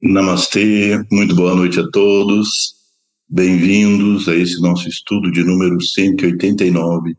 Namastê, 0.00 1.04
muito 1.10 1.34
boa 1.34 1.56
noite 1.56 1.80
a 1.80 1.90
todos. 1.90 2.48
Bem-vindos 3.28 4.28
a 4.28 4.36
esse 4.36 4.60
nosso 4.60 4.88
estudo 4.88 5.28
de 5.28 5.42
número 5.42 5.80
189 5.80 7.16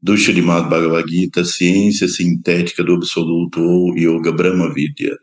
do 0.00 0.14
Srimad 0.14 0.68
Bhagavad 0.68 1.10
Gita, 1.10 1.44
Ciência 1.44 2.06
Sintética 2.06 2.84
do 2.84 2.94
Absoluto 2.94 3.60
ou 3.60 3.98
Yoga 3.98 4.30
Brahma 4.30 4.72
Vidya. 4.72 5.18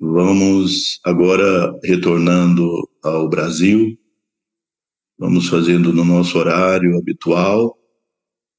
Vamos 0.00 0.98
agora 1.04 1.78
retornando 1.84 2.88
ao 3.04 3.28
Brasil, 3.28 3.98
vamos 5.18 5.46
fazendo 5.46 5.92
no 5.92 6.06
nosso 6.06 6.38
horário 6.38 6.96
habitual. 6.96 7.76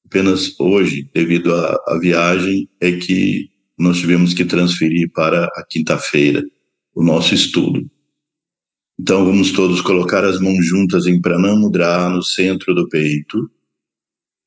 Apenas 0.06 0.54
hoje, 0.60 1.10
devido 1.12 1.52
à, 1.52 1.98
viagem, 2.00 2.70
é 2.80 2.92
que 2.92 3.50
nós 3.76 3.98
tivemos 3.98 4.32
que 4.32 4.44
transferir 4.44 5.10
para 5.12 5.46
a 5.46 5.66
quinta-feira 5.68 6.44
o 6.94 7.02
nosso 7.02 7.34
estudo. 7.34 7.90
Então 8.98 9.24
vamos 9.24 9.52
todos 9.52 9.80
colocar 9.80 10.24
as 10.24 10.40
mãos 10.40 10.66
juntas 10.66 11.06
em 11.06 11.20
Pranamudra 11.20 12.08
no 12.10 12.22
centro 12.22 12.74
do 12.74 12.88
peito, 12.88 13.50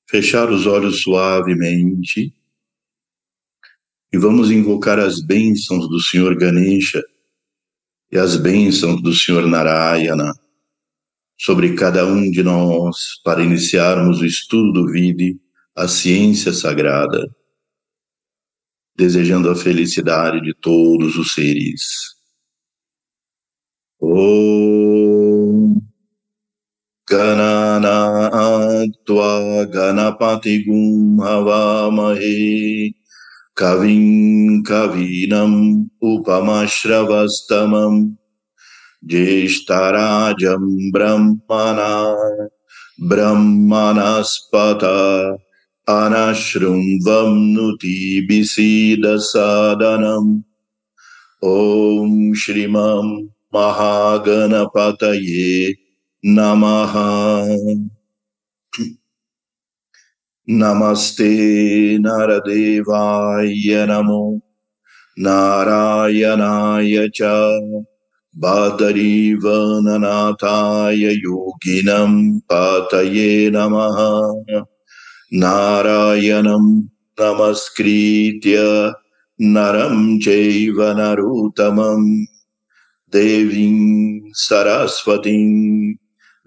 fechar 0.07 0.51
os 0.51 0.67
olhos 0.67 1.01
suavemente 1.01 2.33
e 4.13 4.17
vamos 4.17 4.51
invocar 4.51 4.99
as 4.99 5.19
bênçãos 5.19 5.89
do 5.89 5.99
Senhor 5.99 6.35
Ganesha 6.35 7.03
e 8.11 8.17
as 8.17 8.37
bênçãos 8.37 9.01
do 9.01 9.11
Senhor 9.11 9.47
Narayana 9.47 10.31
sobre 11.35 11.73
cada 11.73 12.05
um 12.05 12.29
de 12.29 12.43
nós 12.43 13.19
para 13.23 13.43
iniciarmos 13.43 14.21
o 14.21 14.25
estudo 14.25 14.71
do 14.71 14.91
Vide, 14.91 15.39
a 15.75 15.87
ciência 15.87 16.53
sagrada, 16.53 17.27
desejando 18.95 19.49
a 19.49 19.55
felicidade 19.55 20.41
de 20.41 20.53
todos 20.53 21.17
os 21.17 21.33
seres. 21.33 22.12
ॐ 24.03 25.73
गणनात्वा 27.11 29.31
गणपतिगुं 29.75 31.23
हवामहे 31.25 32.39
कविं 33.61 34.61
कवीनम् 34.69 35.59
उपमश्रवस्तमम् 36.13 38.01
ज्येष्ठराजम् 39.11 40.69
ब्रह्मणा 40.93 41.93
ब्रह्मणस्पत 43.11 44.83
अनशृण्वम्नुति 45.97 47.95
विसीदसादनम् 48.29 50.31
ॐ 51.53 52.33
श्रीमम् 52.43 53.13
महागणपतये 53.55 55.73
नमः। 56.25 56.93
नमस्ते 60.49 61.97
नरदेवाय 61.97 63.85
नमो। 63.85 64.39
नारायणाय 65.19 67.09
च 67.15 67.21
बादरीवननाथाय 68.37 70.97
योगिनं 70.97 72.39
पातये 72.39 73.49
नमः। 73.49 73.97
नारायणं 75.33 76.83
नमस्कृत्य 77.21 78.57
नरं 79.41 80.19
चैव 80.19 80.81
नरोत्तमम्। 80.81 82.25
Devim 83.13 84.33
Sarasvatim 84.33 85.93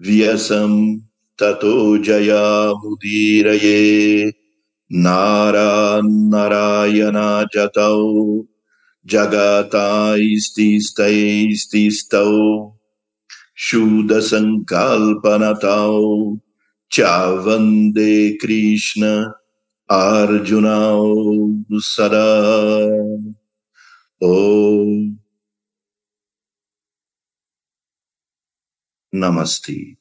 Vyasam 0.03 0.99
tato 1.39 1.97
jaya 1.97 2.73
mudiraye 2.75 4.33
nara 4.91 6.01
narayana 6.03 7.47
jatau 7.55 8.45
jagata 9.07 10.19
ististai 10.19 11.55
ististau 11.55 12.75
shuddha 13.55 14.19
sankalpanatau 14.19 16.41
chavande 16.91 18.37
krishna 18.41 19.31
arjunau 19.89 21.63
sada 21.79 22.91
om 24.21 25.16
namaste 29.11 29.97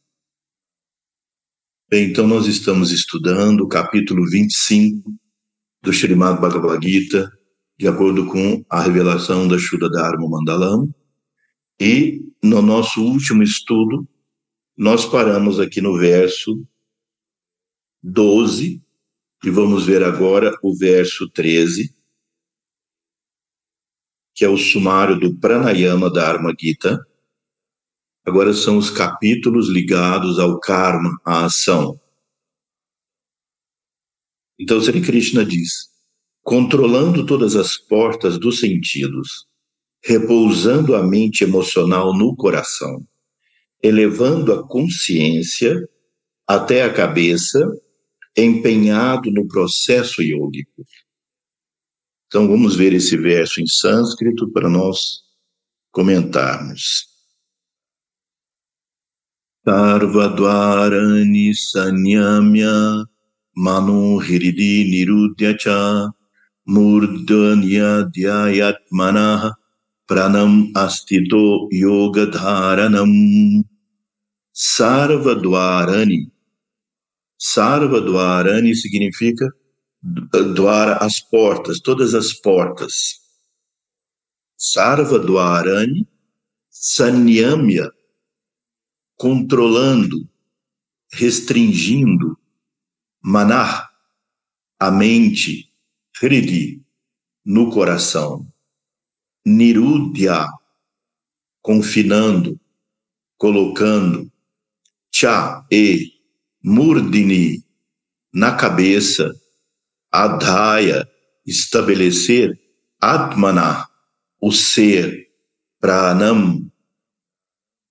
Bem, 1.89 2.11
então 2.11 2.27
nós 2.27 2.49
estamos 2.49 2.91
estudando 2.91 3.61
o 3.61 3.69
capítulo 3.69 4.29
25 4.29 5.09
do 5.81 5.93
Srimad 5.93 6.41
Bhagavad 6.41 6.85
Gita, 6.85 7.31
de 7.79 7.87
acordo 7.87 8.27
com 8.27 8.65
a 8.69 8.83
revelação 8.83 9.47
da 9.47 9.57
Shuddha 9.57 9.89
Dharma 9.89 10.29
Mandalam. 10.29 10.93
E 11.81 12.23
no 12.43 12.61
nosso 12.61 13.01
último 13.01 13.41
estudo, 13.45 14.05
nós 14.77 15.07
paramos 15.07 15.61
aqui 15.61 15.81
no 15.81 15.97
verso 15.97 16.67
12 18.03 18.83
e 19.45 19.51
vamos 19.51 19.87
ver 19.87 20.03
agora 20.03 20.59
o 20.65 20.77
verso 20.77 21.31
13, 21.31 21.95
que 24.35 24.45
é 24.45 24.49
o 24.49 24.57
sumário 24.57 25.21
do 25.21 25.39
Pranayama 25.39 26.13
Dharma 26.13 26.53
Gita, 26.59 27.06
Agora 28.27 28.53
são 28.53 28.77
os 28.77 28.91
capítulos 28.91 29.69
ligados 29.69 30.41
ao 30.41 30.59
karma, 30.59 31.17
à 31.25 31.45
ação. 31.45 32.01
Então, 34.59 34.81
Sri 34.81 35.01
Krishna 35.01 35.45
diz: 35.45 35.89
controlando 36.43 37.25
todas 37.25 37.55
as 37.55 37.77
portas 37.77 38.37
dos 38.37 38.59
sentidos, 38.59 39.47
repousando 40.03 40.97
a 40.97 41.07
mente 41.07 41.45
emocional 41.45 42.13
no 42.17 42.35
coração, 42.35 43.07
elevando 43.81 44.53
a 44.53 44.67
consciência 44.67 45.89
até 46.49 46.83
a 46.83 46.93
cabeça, 46.93 47.61
empenhado 48.37 49.31
no 49.31 49.47
processo 49.47 50.21
yógico. 50.21 50.85
Então, 52.27 52.49
vamos 52.49 52.75
ver 52.75 52.93
esse 52.93 53.17
verso 53.17 53.61
em 53.61 53.67
sânscrito 53.69 54.51
para 54.51 54.69
nós 54.69 55.21
comentarmos. 55.93 57.16
Sarvadvarani 59.67 61.51
sanyamya 61.51 63.03
manohiridi 63.59 64.87
nirudyacha 64.93 66.13
murdanyadhyayatmanah 66.71 69.43
pranam 70.09 70.53
astito 70.85 71.67
yogadharanam 71.73 73.13
Sarvadvarani 74.55 76.31
Sarvadvarani 77.41 78.75
significa 78.77 79.49
doar 80.55 81.03
as 81.03 81.21
portas, 81.21 81.81
todas 81.83 82.15
as 82.15 82.33
portas. 82.41 83.19
Sarvadvarani 84.59 86.07
Sanyamya 86.71 87.96
controlando, 89.17 90.29
restringindo, 91.11 92.39
manar, 93.21 93.91
a 94.79 94.91
mente, 94.91 95.73
hridi, 96.21 96.83
no 97.45 97.71
coração, 97.71 98.47
nirudya, 99.45 100.47
confinando, 101.63 102.61
colocando, 103.39 104.31
cha 105.11 105.67
e 105.73 106.13
murdini, 106.63 107.65
na 108.33 108.55
cabeça, 108.55 109.35
adhaya, 110.13 111.09
estabelecer, 111.47 112.61
atmana, 113.01 113.89
o 114.41 114.53
ser, 114.53 115.31
pranam, 115.81 116.71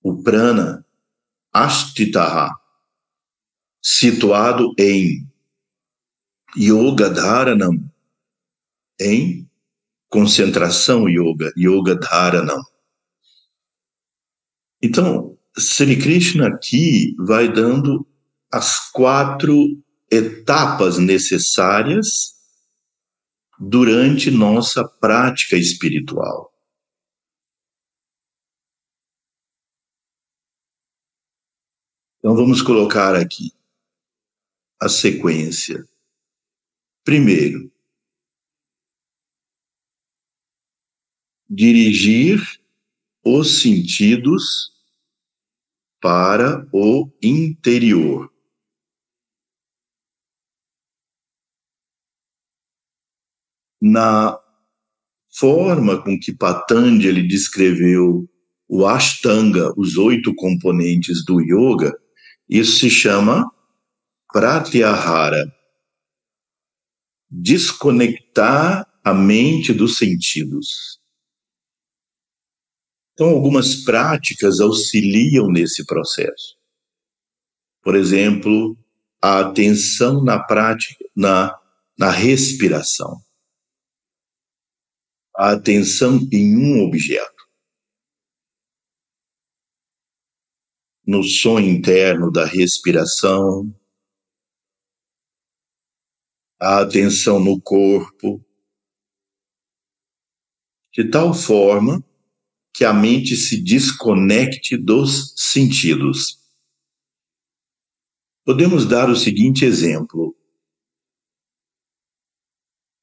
o 0.02 0.22
prana, 0.22 0.85
Astitaha, 1.64 2.54
situado 3.82 4.74
em 4.78 5.26
Yoga 6.54 7.08
Dharanam, 7.08 7.90
em 9.00 9.48
concentração 10.10 11.08
yoga, 11.08 11.50
Yoga 11.56 11.94
Dharanam. 11.94 12.62
Então, 14.82 15.38
Sri 15.56 15.96
Krishna 15.98 16.48
aqui 16.48 17.14
vai 17.18 17.50
dando 17.50 18.06
as 18.52 18.90
quatro 18.90 19.82
etapas 20.10 20.98
necessárias 20.98 22.34
durante 23.58 24.30
nossa 24.30 24.86
prática 24.86 25.56
espiritual. 25.56 26.52
Então 32.26 32.34
vamos 32.34 32.60
colocar 32.60 33.14
aqui 33.14 33.52
a 34.82 34.88
sequência. 34.88 35.88
Primeiro, 37.04 37.72
dirigir 41.48 42.40
os 43.24 43.62
sentidos 43.62 44.72
para 46.00 46.68
o 46.72 47.08
interior. 47.22 48.28
Na 53.80 54.36
forma 55.32 56.02
com 56.02 56.18
que 56.18 56.36
Patanjali 56.36 57.24
descreveu 57.28 58.28
o 58.66 58.84
Ashtanga, 58.84 59.72
os 59.76 59.96
oito 59.96 60.34
componentes 60.34 61.24
do 61.24 61.40
yoga, 61.40 61.96
isso 62.48 62.78
se 62.78 62.90
chama 62.90 63.50
pratyahara. 64.32 65.52
Desconectar 67.30 68.86
a 69.04 69.12
mente 69.12 69.72
dos 69.72 69.98
sentidos. 69.98 71.00
Então, 73.12 73.28
algumas 73.28 73.76
práticas 73.76 74.60
auxiliam 74.60 75.48
nesse 75.48 75.84
processo. 75.86 76.56
Por 77.82 77.94
exemplo, 77.94 78.76
a 79.22 79.40
atenção 79.40 80.22
na 80.22 80.38
prática, 80.38 81.04
na, 81.14 81.58
na 81.98 82.10
respiração 82.10 83.20
a 85.36 85.52
atenção 85.52 86.26
em 86.32 86.56
um 86.56 86.82
objeto. 86.86 87.35
No 91.06 91.22
som 91.22 91.60
interno 91.60 92.32
da 92.32 92.44
respiração, 92.44 93.72
a 96.60 96.80
atenção 96.80 97.38
no 97.38 97.60
corpo, 97.60 98.44
de 100.92 101.08
tal 101.08 101.32
forma 101.32 102.04
que 102.74 102.84
a 102.84 102.92
mente 102.92 103.36
se 103.36 103.62
desconecte 103.62 104.76
dos 104.76 105.32
sentidos. 105.36 106.38
Podemos 108.44 108.86
dar 108.86 109.08
o 109.08 109.16
seguinte 109.16 109.64
exemplo: 109.64 110.36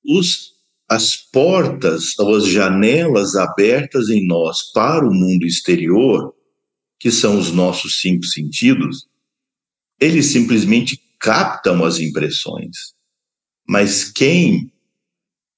os 0.03 0.53
as 0.89 1.15
portas 1.15 2.17
ou 2.19 2.35
as 2.35 2.45
janelas 2.45 3.35
abertas 3.35 4.09
em 4.09 4.27
nós 4.27 4.71
para 4.73 5.07
o 5.07 5.13
mundo 5.13 5.45
exterior, 5.45 6.35
que 7.03 7.11
são 7.11 7.37
os 7.37 7.51
nossos 7.51 7.99
cinco 7.99 8.23
sentidos, 8.23 9.09
eles 9.99 10.27
simplesmente 10.27 10.97
captam 11.19 11.83
as 11.83 11.99
impressões. 11.99 12.93
Mas 13.67 14.09
quem 14.09 14.71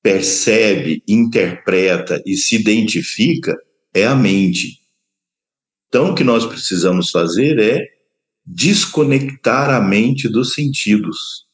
percebe, 0.02 1.04
interpreta 1.08 2.20
e 2.26 2.36
se 2.36 2.56
identifica 2.56 3.56
é 3.94 4.08
a 4.08 4.16
mente. 4.16 4.80
Então, 5.88 6.10
o 6.10 6.16
que 6.16 6.24
nós 6.24 6.48
precisamos 6.48 7.12
fazer 7.12 7.60
é 7.60 7.80
desconectar 8.44 9.70
a 9.70 9.80
mente 9.80 10.28
dos 10.28 10.56
sentidos 10.56 11.46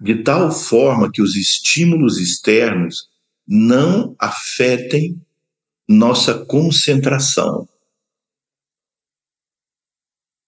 de 0.00 0.22
tal 0.22 0.52
forma 0.52 1.10
que 1.10 1.20
os 1.20 1.34
estímulos 1.34 2.18
externos 2.18 3.08
não 3.48 4.14
afetem 4.16 5.20
nossa 5.88 6.46
concentração. 6.46 7.68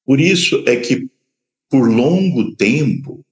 Por 0.05 0.21
isso 0.21 0.65
é 0.67 0.77
que, 0.77 1.09
por 1.71 1.89
longo 1.89 2.55
tempo, 2.57 3.25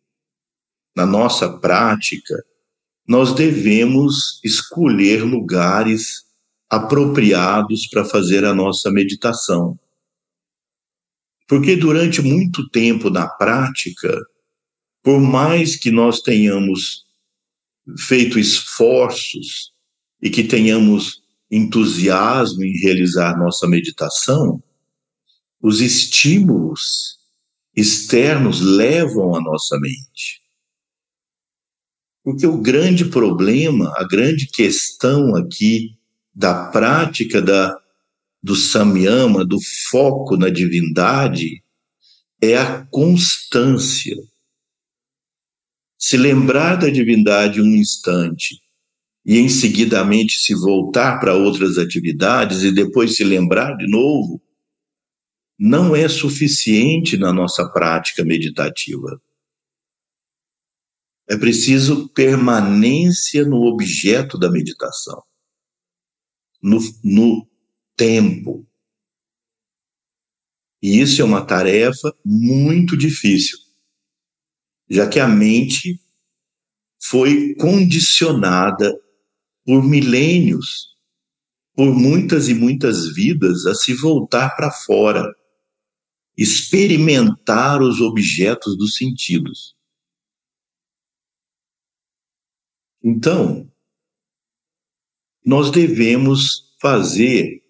na 0.96 1.04
nossa 1.04 1.58
prática, 1.58 2.44
nós 3.06 3.34
devemos 3.34 4.40
escolher 4.44 5.24
lugares 5.24 6.24
apropriados 6.68 7.88
para 7.88 8.04
fazer 8.04 8.44
a 8.44 8.54
nossa 8.54 8.90
meditação. 8.90 9.78
Porque 11.48 11.74
durante 11.74 12.22
muito 12.22 12.68
tempo 12.70 13.10
na 13.10 13.26
prática, 13.26 14.16
por 15.02 15.20
mais 15.20 15.74
que 15.74 15.90
nós 15.90 16.20
tenhamos 16.20 17.04
feito 17.98 18.38
esforços 18.38 19.72
e 20.22 20.30
que 20.30 20.44
tenhamos 20.44 21.22
entusiasmo 21.50 22.62
em 22.62 22.78
realizar 22.78 23.36
nossa 23.36 23.66
meditação, 23.66 24.62
os 25.60 25.80
estímulos 25.80 27.18
externos 27.76 28.60
levam 28.60 29.34
a 29.34 29.40
nossa 29.40 29.78
mente. 29.78 30.40
Porque 32.22 32.46
o 32.46 32.58
grande 32.58 33.06
problema, 33.06 33.92
a 33.96 34.06
grande 34.06 34.46
questão 34.46 35.34
aqui 35.36 35.96
da 36.34 36.70
prática 36.70 37.40
da, 37.40 37.76
do 38.42 38.54
samyama, 38.54 39.44
do 39.44 39.58
foco 39.90 40.36
na 40.36 40.48
divindade, 40.48 41.62
é 42.40 42.56
a 42.56 42.86
constância 42.86 44.16
se 45.98 46.16
lembrar 46.16 46.76
da 46.76 46.88
divindade 46.88 47.60
um 47.60 47.66
instante 47.66 48.58
e 49.24 49.38
em 49.38 49.50
seguidamente 49.50 50.40
se 50.40 50.54
voltar 50.54 51.20
para 51.20 51.34
outras 51.34 51.76
atividades 51.76 52.62
e 52.62 52.72
depois 52.72 53.16
se 53.16 53.22
lembrar 53.22 53.76
de 53.76 53.86
novo, 53.86 54.40
não 55.60 55.94
é 55.94 56.08
suficiente 56.08 57.18
na 57.18 57.32
nossa 57.32 57.68
prática 57.68 58.24
meditativa. 58.24 59.20
É 61.28 61.36
preciso 61.36 62.08
permanência 62.08 63.44
no 63.44 63.66
objeto 63.66 64.38
da 64.38 64.50
meditação, 64.50 65.22
no, 66.62 66.78
no 67.04 67.46
tempo. 67.94 68.66
E 70.82 70.98
isso 70.98 71.20
é 71.20 71.24
uma 71.24 71.44
tarefa 71.44 72.16
muito 72.24 72.96
difícil 72.96 73.58
já 74.90 75.08
que 75.08 75.20
a 75.20 75.28
mente 75.28 76.00
foi 77.00 77.54
condicionada 77.54 78.92
por 79.64 79.84
milênios, 79.84 80.96
por 81.74 81.94
muitas 81.94 82.48
e 82.48 82.54
muitas 82.54 83.14
vidas, 83.14 83.66
a 83.66 83.74
se 83.74 83.94
voltar 83.94 84.56
para 84.56 84.70
fora, 84.72 85.32
experimentar 86.40 87.82
os 87.82 88.00
objetos 88.00 88.74
dos 88.78 88.96
sentidos. 88.96 89.76
Então, 93.04 93.70
nós 95.44 95.70
devemos 95.70 96.74
fazer 96.80 97.62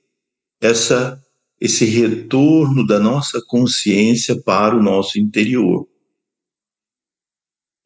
essa 0.61 1.21
esse 1.61 1.85
retorno 1.85 2.87
da 2.87 2.99
nossa 2.99 3.39
consciência 3.47 4.41
para 4.41 4.75
o 4.75 4.83
nosso 4.83 5.19
interior. 5.19 5.87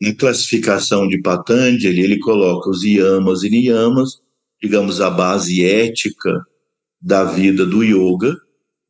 Na 0.00 0.14
classificação 0.14 1.08
de 1.08 1.20
Patanjali, 1.20 2.00
ele 2.00 2.20
coloca 2.20 2.70
os 2.70 2.84
yamas 2.84 3.42
e 3.42 3.50
niyamas, 3.50 4.22
digamos, 4.62 5.00
a 5.00 5.10
base 5.10 5.64
ética 5.64 6.46
da 7.00 7.24
vida 7.24 7.66
do 7.66 7.82
yoga, 7.82 8.40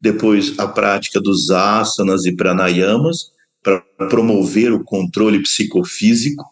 depois 0.04 0.58
a 0.58 0.68
prática 0.68 1.18
dos 1.18 1.50
asanas 1.50 2.26
e 2.26 2.36
pranayamas, 2.36 3.32
para 3.62 3.80
promover 4.10 4.70
o 4.70 4.84
controle 4.84 5.40
psicofísico. 5.40 6.44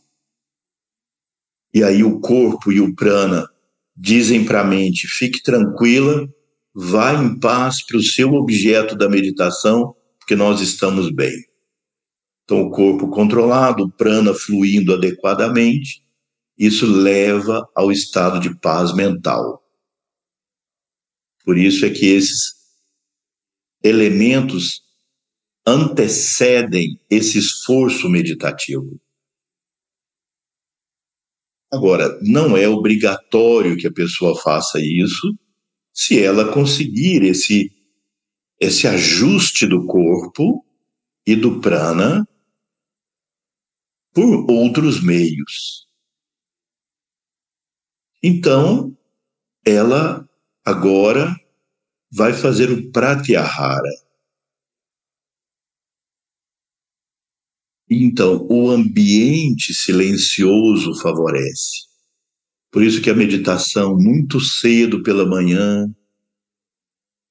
E 1.74 1.84
aí 1.84 2.02
o 2.02 2.18
corpo 2.18 2.72
e 2.72 2.80
o 2.80 2.94
prana 2.94 3.46
dizem 3.94 4.46
para 4.46 4.62
a 4.62 4.64
mente: 4.64 5.06
fique 5.06 5.42
tranquila, 5.42 6.26
vá 6.74 7.12
em 7.12 7.38
paz 7.38 7.84
para 7.84 7.98
o 7.98 8.02
seu 8.02 8.32
objeto 8.32 8.96
da 8.96 9.06
meditação, 9.06 9.94
porque 10.18 10.34
nós 10.34 10.62
estamos 10.62 11.10
bem. 11.10 11.36
Então, 12.44 12.62
o 12.62 12.70
corpo 12.70 13.08
controlado, 13.08 13.84
o 13.84 13.90
prana 13.90 14.32
fluindo 14.32 14.94
adequadamente, 14.94 16.02
isso 16.58 16.86
leva 16.86 17.68
ao 17.74 17.92
estado 17.92 18.40
de 18.40 18.58
paz 18.60 18.94
mental. 18.94 19.62
Por 21.44 21.58
isso 21.58 21.84
é 21.84 21.90
que 21.90 22.06
esses 22.06 22.61
elementos 23.82 24.82
antecedem 25.66 27.00
esse 27.08 27.38
esforço 27.38 28.08
meditativo. 28.08 29.00
Agora, 31.72 32.18
não 32.20 32.56
é 32.56 32.68
obrigatório 32.68 33.76
que 33.76 33.86
a 33.86 33.92
pessoa 33.92 34.38
faça 34.38 34.78
isso 34.78 35.34
se 35.92 36.22
ela 36.22 36.52
conseguir 36.52 37.22
esse, 37.22 37.70
esse 38.60 38.86
ajuste 38.86 39.66
do 39.66 39.86
corpo 39.86 40.64
e 41.26 41.34
do 41.34 41.60
prana 41.60 42.26
por 44.12 44.50
outros 44.50 45.02
meios. 45.02 45.86
Então, 48.22 48.96
ela 49.66 50.28
agora 50.64 51.34
vai 52.12 52.32
fazer 52.34 52.70
o 52.70 52.90
pratyahara. 52.90 53.88
Então, 57.88 58.46
o 58.50 58.70
ambiente 58.70 59.72
silencioso 59.74 60.94
favorece. 61.00 61.86
Por 62.70 62.82
isso 62.82 63.02
que 63.02 63.10
a 63.10 63.14
meditação 63.14 63.98
muito 63.98 64.40
cedo 64.40 65.02
pela 65.02 65.26
manhã 65.26 65.94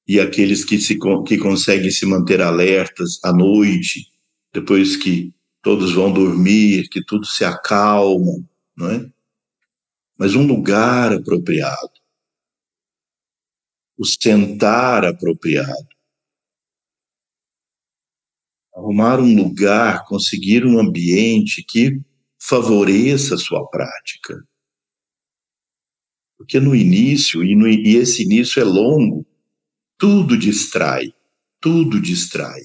e 0.08 0.20
aqueles 0.20 0.66
que 0.66 0.80
se 0.80 0.98
que 1.26 1.38
conseguem 1.38 1.90
se 1.90 2.06
manter 2.06 2.42
alertas 2.42 3.20
à 3.24 3.32
noite, 3.32 4.08
depois 4.54 4.96
que 4.96 5.34
todos 5.62 5.94
vão 5.94 6.12
dormir, 6.12 6.90
que 6.90 7.04
tudo 7.04 7.26
se 7.26 7.46
acalma, 7.46 8.44
não 8.76 8.90
é? 8.92 9.10
Mas 10.18 10.36
um 10.36 10.46
lugar 10.46 11.14
apropriado, 11.14 12.01
o 14.02 14.06
sentar 14.06 15.06
apropriado, 15.06 15.88
arrumar 18.76 19.20
um 19.20 19.36
lugar, 19.36 20.06
conseguir 20.06 20.66
um 20.66 20.80
ambiente 20.80 21.64
que 21.64 22.02
favoreça 22.42 23.36
a 23.36 23.38
sua 23.38 23.64
prática. 23.70 24.44
Porque 26.36 26.60
no 26.60 26.76
início, 26.76 27.44
e, 27.44 27.56
no, 27.56 27.68
e 27.68 27.96
esse 27.96 28.24
início 28.24 28.60
é 28.60 28.64
longo, 28.64 29.24
tudo 30.00 30.36
distrai, 30.36 31.14
tudo 31.60 32.02
distrai. 32.02 32.62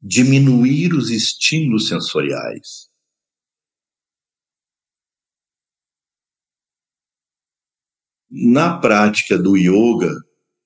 Diminuir 0.00 0.94
os 0.94 1.10
estímulos 1.10 1.88
sensoriais. 1.88 2.88
Na 8.30 8.78
prática 8.78 9.38
do 9.38 9.56
yoga 9.56 10.12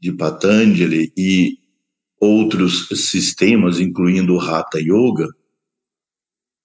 de 0.00 0.12
Patanjali 0.12 1.12
e 1.16 1.58
outros 2.18 2.88
sistemas, 3.10 3.78
incluindo 3.78 4.34
o 4.34 4.40
Hatha 4.40 4.78
Yoga, 4.78 5.28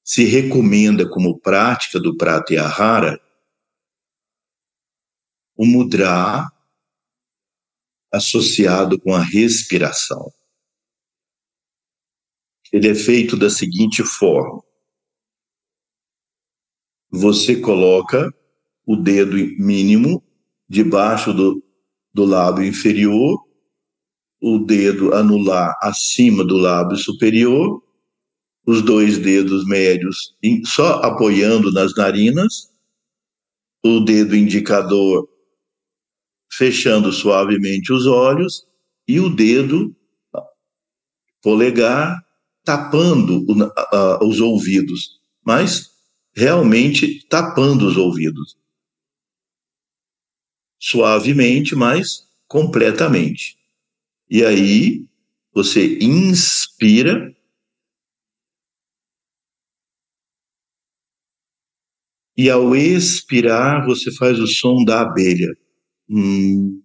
se 0.04 0.24
recomenda 0.24 1.10
como 1.10 1.40
prática 1.40 2.00
do 2.00 2.16
Pratyahara 2.16 3.20
o 5.58 5.66
mudra 5.66 6.50
associado 8.12 9.00
com 9.00 9.14
a 9.14 9.22
respiração. 9.22 10.32
Ele 12.72 12.90
é 12.90 12.96
feito 12.96 13.38
da 13.38 13.50
seguinte 13.50 14.04
forma: 14.04 14.62
você 17.10 17.60
coloca 17.60 18.34
o 18.86 18.96
dedo 18.96 19.36
mínimo 19.58 20.25
debaixo 20.68 21.34
do, 21.34 21.64
do 22.14 22.26
lábio 22.26 22.66
inferior, 22.66 23.40
o 24.42 24.60
dedo 24.60 25.14
anular 25.14 25.78
acima 25.82 26.44
do 26.44 26.58
lábio 26.58 26.98
superior, 26.98 27.82
os 28.66 28.82
dois 28.82 29.18
dedos 29.18 29.66
médios 29.66 30.36
só 30.66 31.02
apoiando 31.04 31.72
nas 31.72 31.96
narinas, 31.96 32.70
o 33.84 34.00
dedo 34.00 34.36
indicador 34.36 35.30
fechando 36.52 37.12
suavemente 37.12 37.94
os 37.94 38.08
olhos 38.08 38.66
e 39.08 39.20
o 39.20 39.30
dedo 39.30 39.96
polegar 41.42 42.20
tapando 42.64 43.46
os 44.22 44.40
ouvidos, 44.40 45.20
mas 45.46 45.92
realmente 46.36 47.24
tapando 47.30 47.88
os 47.88 47.98
ouvidos. 47.98 48.58
Suavemente, 50.80 51.76
mas 51.76 52.24
completamente. 52.48 53.56
E 54.30 54.44
aí 54.46 55.06
você 55.54 55.98
inspira 56.02 57.34
e 62.38 62.50
ao 62.50 62.76
expirar 62.76 63.86
você 63.86 64.12
faz 64.16 64.40
o 64.40 64.48
som 64.48 64.84
da 64.84 65.02
abelha. 65.02 65.56
Hum. 66.10 66.82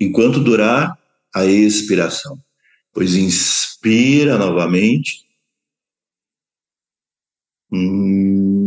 Enquanto 0.00 0.40
durar 0.42 0.98
a 1.34 1.44
expiração. 1.44 2.38
Pois 2.92 3.14
inspira 3.16 4.38
novamente. 4.38 5.24
Hum. 7.70 8.61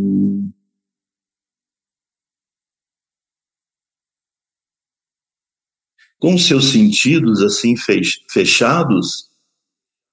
Com 6.20 6.38
seus 6.38 6.72
sentidos 6.72 7.42
assim 7.42 7.76
fechados, 8.32 9.30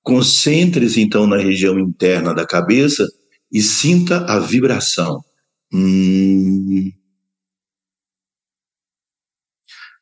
concentre-se 0.03 1.01
então 1.01 1.27
na 1.27 1.37
região 1.37 1.79
interna 1.79 2.35
da 2.35 2.47
cabeça 2.47 3.07
e 3.51 3.61
sinta 3.61 4.25
a 4.27 4.39
vibração. 4.39 5.23
Hum. 5.73 6.91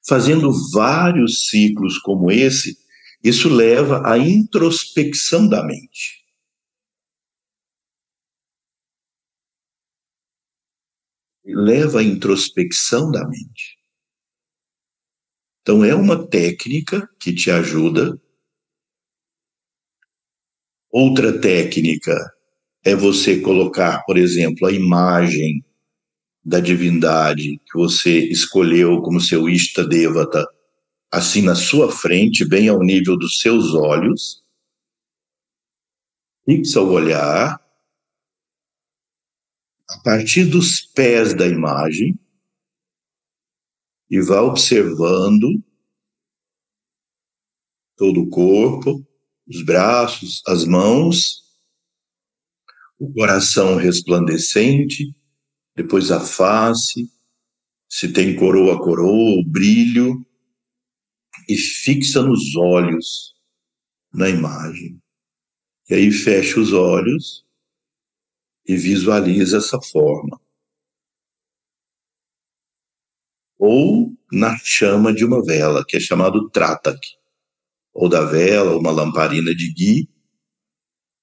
Fazendo 0.08 0.50
vários 0.72 1.48
ciclos 1.48 1.98
como 1.98 2.30
esse, 2.30 2.76
isso 3.22 3.48
leva 3.48 4.02
à 4.10 4.18
introspecção 4.18 5.46
da 5.48 5.62
mente. 5.64 6.20
Leva 11.44 12.00
à 12.00 12.02
introspecção 12.02 13.10
da 13.10 13.26
mente. 13.28 13.79
Então, 15.62 15.84
é 15.84 15.94
uma 15.94 16.26
técnica 16.26 17.08
que 17.18 17.34
te 17.34 17.50
ajuda. 17.50 18.20
Outra 20.90 21.38
técnica 21.38 22.16
é 22.84 22.94
você 22.94 23.40
colocar, 23.40 24.02
por 24.04 24.16
exemplo, 24.16 24.66
a 24.66 24.72
imagem 24.72 25.64
da 26.42 26.58
divindade 26.58 27.60
que 27.66 27.78
você 27.78 28.18
escolheu 28.28 29.02
como 29.02 29.20
seu 29.20 29.48
Ishta 29.48 29.86
Devata, 29.86 30.46
assim 31.10 31.42
na 31.42 31.54
sua 31.54 31.92
frente, 31.92 32.48
bem 32.48 32.68
ao 32.68 32.82
nível 32.82 33.16
dos 33.18 33.38
seus 33.38 33.74
olhos. 33.74 34.42
Fixa 36.44 36.80
o 36.80 36.90
olhar 36.90 37.60
a 39.90 39.98
partir 40.02 40.44
dos 40.44 40.80
pés 40.80 41.34
da 41.34 41.46
imagem 41.46 42.18
e 44.10 44.20
vá 44.20 44.40
observando 44.42 45.62
todo 47.96 48.22
o 48.22 48.30
corpo, 48.30 49.06
os 49.46 49.62
braços, 49.62 50.42
as 50.46 50.64
mãos, 50.64 51.44
o 52.98 53.12
coração 53.12 53.76
resplandecente, 53.76 55.14
depois 55.76 56.10
a 56.10 56.18
face, 56.18 57.10
se 57.88 58.12
tem 58.12 58.36
coroa, 58.36 58.78
coroa, 58.82 59.42
brilho, 59.46 60.26
e 61.48 61.56
fixa 61.56 62.22
nos 62.22 62.54
olhos, 62.56 63.34
na 64.12 64.28
imagem. 64.28 65.00
E 65.88 65.94
aí 65.94 66.10
fecha 66.10 66.60
os 66.60 66.72
olhos 66.72 67.44
e 68.66 68.76
visualiza 68.76 69.58
essa 69.58 69.80
forma. 69.80 70.40
Ou 73.60 74.12
na 74.32 74.56
chama 74.64 75.12
de 75.12 75.24
uma 75.24 75.44
vela, 75.44 75.84
que 75.86 75.96
é 75.96 76.00
chamado 76.00 76.50
tratak, 76.50 76.98
ou 77.92 78.08
da 78.08 78.24
vela, 78.24 78.72
ou 78.72 78.80
uma 78.80 78.90
lamparina 78.90 79.54
de 79.54 79.72
gui. 79.72 80.08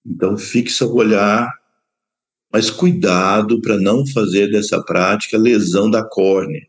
Então 0.05 0.37
fixa 0.37 0.85
o 0.85 0.95
olhar 0.95 1.49
mas 2.51 2.69
cuidado 2.69 3.61
para 3.61 3.77
não 3.77 4.05
fazer 4.07 4.49
dessa 4.49 4.81
prática 4.83 5.37
lesão 5.37 5.89
da 5.89 6.07
córnea. 6.07 6.67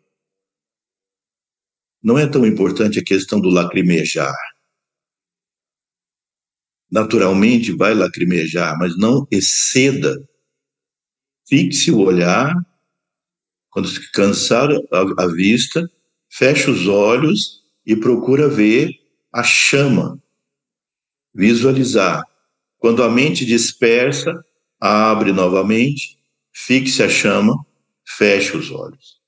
Não 2.03 2.19
é 2.19 2.27
tão 2.27 2.47
importante 2.47 2.99
a 2.99 3.05
questão 3.05 3.41
do 3.41 3.49
lacrimejar. 3.49 4.35
Naturalmente 6.91 7.73
vai 7.73 7.95
lacrimejar, 7.95 8.79
mas 8.79 8.97
não 8.97 9.27
exceda. 9.31 10.17
Fixe 11.47 11.91
o 11.91 12.01
olhar, 12.01 12.55
quando 13.78 14.11
cansar 14.12 14.70
a, 14.73 15.23
a 15.23 15.26
vista, 15.28 15.88
feche 16.28 16.68
os 16.68 16.88
olhos 16.88 17.62
e 17.87 17.94
procura 17.94 18.49
ver 18.49 18.90
a 19.32 19.44
chama, 19.44 20.20
visualizar. 21.32 22.25
Quando 22.78 23.04
a 23.04 23.11
mente 23.11 23.47
dispersa, 23.47 24.44
abre 24.80 25.32
novamente, 25.32 26.18
fixe 26.52 27.02
a 27.04 27.08
chama, 27.08 27.54
feche 28.04 28.56
os 28.56 28.70
olhos. 28.73 29.20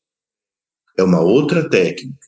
É 0.99 1.05
uma 1.05 1.21
outra 1.21 1.69
técnica. 1.69 2.27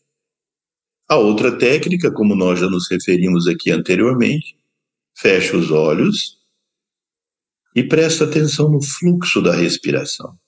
A 1.08 1.16
outra 1.16 1.58
técnica, 1.58 2.12
como 2.12 2.36
nós 2.36 2.60
já 2.60 2.70
nos 2.70 2.88
referimos 2.88 3.48
aqui 3.48 3.72
anteriormente, 3.72 4.56
fecha 5.18 5.56
os 5.56 5.72
olhos 5.72 6.38
e 7.74 7.82
presta 7.82 8.24
atenção 8.24 8.70
no 8.70 8.80
fluxo 8.80 9.42
da 9.42 9.54
respiração. 9.54 10.38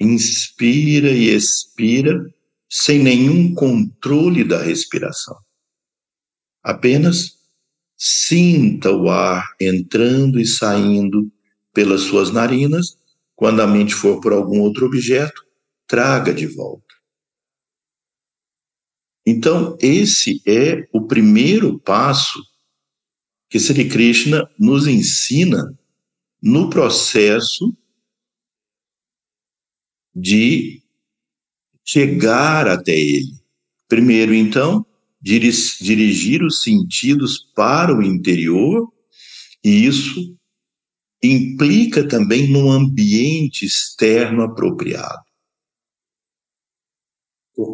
Inspira 0.00 1.10
e 1.10 1.28
expira 1.28 2.18
sem 2.68 2.98
nenhum 2.98 3.54
controle 3.54 4.42
da 4.42 4.62
respiração. 4.62 5.36
Apenas 6.62 7.38
sinta 7.96 8.90
o 8.90 9.08
ar 9.08 9.54
entrando 9.60 10.40
e 10.40 10.46
saindo 10.46 11.30
pelas 11.72 12.02
suas 12.02 12.30
narinas. 12.30 12.98
Quando 13.36 13.60
a 13.60 13.66
mente 13.66 13.94
for 13.94 14.20
por 14.20 14.32
algum 14.32 14.60
outro 14.60 14.86
objeto, 14.86 15.44
traga 15.86 16.32
de 16.32 16.46
volta. 16.46 16.94
Então, 19.26 19.76
esse 19.80 20.42
é 20.46 20.86
o 20.92 21.06
primeiro 21.06 21.78
passo 21.80 22.42
que 23.48 23.58
Sri 23.58 23.88
Krishna 23.88 24.48
nos 24.58 24.86
ensina 24.86 25.76
no 26.42 26.68
processo 26.68 27.74
de 30.14 30.82
chegar 31.84 32.68
até 32.68 32.96
ele. 32.96 33.32
Primeiro, 33.88 34.34
então, 34.34 34.84
dirigir 35.20 36.42
os 36.42 36.62
sentidos 36.62 37.38
para 37.54 37.96
o 37.96 38.02
interior, 38.02 38.92
e 39.62 39.86
isso 39.86 40.36
implica 41.22 42.06
também 42.06 42.50
num 42.50 42.70
ambiente 42.70 43.64
externo 43.64 44.42
apropriado. 44.42 45.24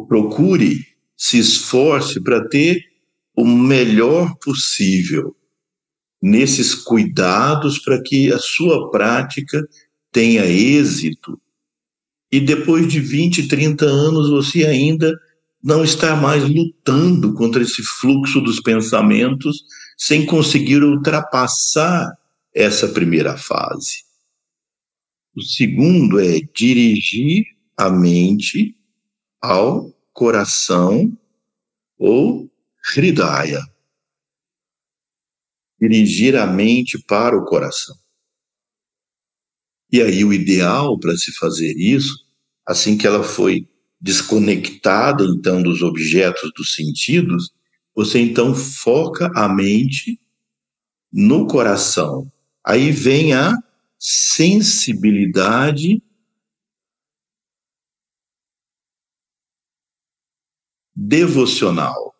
Procure, 0.07 0.85
se 1.17 1.39
esforce 1.39 2.21
para 2.21 2.47
ter 2.47 2.81
o 3.35 3.45
melhor 3.45 4.35
possível 4.37 5.35
nesses 6.21 6.75
cuidados 6.75 7.79
para 7.79 8.01
que 8.01 8.31
a 8.31 8.37
sua 8.37 8.91
prática 8.91 9.61
tenha 10.11 10.45
êxito. 10.45 11.41
E 12.31 12.39
depois 12.39 12.87
de 12.87 12.99
20, 12.99 13.47
30 13.47 13.85
anos 13.85 14.29
você 14.29 14.65
ainda 14.65 15.19
não 15.63 15.83
está 15.83 16.15
mais 16.15 16.47
lutando 16.47 17.33
contra 17.33 17.61
esse 17.61 17.83
fluxo 17.83 18.41
dos 18.41 18.59
pensamentos 18.59 19.63
sem 19.97 20.25
conseguir 20.25 20.83
ultrapassar 20.83 22.09
essa 22.55 22.87
primeira 22.87 23.37
fase. 23.37 24.03
O 25.35 25.41
segundo 25.41 26.19
é 26.19 26.39
dirigir 26.53 27.45
a 27.77 27.89
mente 27.89 28.75
ao 29.41 29.93
coração 30.11 31.15
ou 31.97 32.51
hridaya. 32.95 33.61
Dirigir 35.79 36.35
a 36.35 36.45
mente 36.45 36.97
para 37.07 37.37
o 37.37 37.45
coração. 37.45 38.00
E 39.91 40.01
aí 40.01 40.23
o 40.23 40.33
ideal 40.33 40.97
para 40.99 41.17
se 41.17 41.33
fazer 41.33 41.73
isso, 41.77 42.25
assim 42.65 42.97
que 42.97 43.05
ela 43.05 43.23
foi 43.23 43.67
desconectada 43.99 45.25
então 45.25 45.61
dos 45.61 45.81
objetos 45.81 46.51
dos 46.55 46.73
sentidos, 46.73 47.51
você 47.93 48.19
então 48.19 48.55
foca 48.55 49.29
a 49.35 49.49
mente 49.49 50.19
no 51.11 51.45
coração. 51.45 52.31
Aí 52.65 52.91
vem 52.91 53.33
a 53.33 53.53
sensibilidade 53.99 56.01
devocional. 60.95 62.15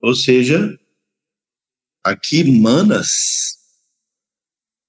Ou 0.00 0.14
seja, 0.14 0.78
aqui 2.04 2.44
Manas 2.44 3.57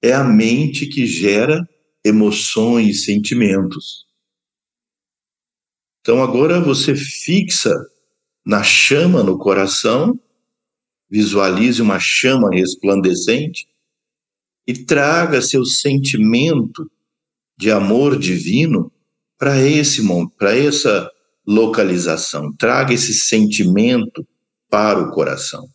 é 0.02 0.14
a 0.14 0.24
mente 0.24 0.88
que 0.88 1.06
gera 1.06 1.68
emoções, 2.04 3.06
sentimentos. 3.06 4.06
Então 6.02 6.24
agora 6.24 6.60
você 6.60 6.96
fixa 6.96 7.74
na 8.46 8.64
chama 8.64 9.22
no 9.22 9.38
coração, 9.38 10.20
visualize 11.10 11.82
uma 11.82 12.00
chama 12.00 12.50
resplandecente 12.50 13.68
e 14.66 14.74
traga 14.74 15.42
seu 15.42 15.66
sentimento 15.66 16.90
de 17.58 17.70
amor 17.70 18.18
divino 18.18 18.92
para 19.38 19.60
esse 19.60 20.02
para 20.38 20.56
essa 20.56 21.12
localização. 21.46 22.54
Traga 22.56 22.94
esse 22.94 23.14
sentimento 23.14 24.26
para 24.70 25.02
o 25.02 25.12
coração. 25.12 25.68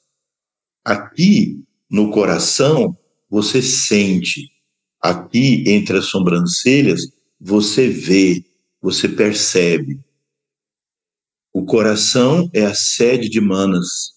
Aqui 0.85 1.63
no 1.91 2.11
coração 2.11 2.97
você 3.35 3.61
sente, 3.61 4.49
aqui 5.01 5.65
entre 5.67 5.99
as 5.99 6.05
sobrancelhas 6.05 7.01
você 7.41 7.89
vê, 7.89 8.45
você 8.81 9.09
percebe. 9.09 10.01
O 11.53 11.65
coração 11.65 12.49
é 12.55 12.65
a 12.65 12.77
sede 12.77 13.29
de 13.29 13.41
Manas, 13.41 14.13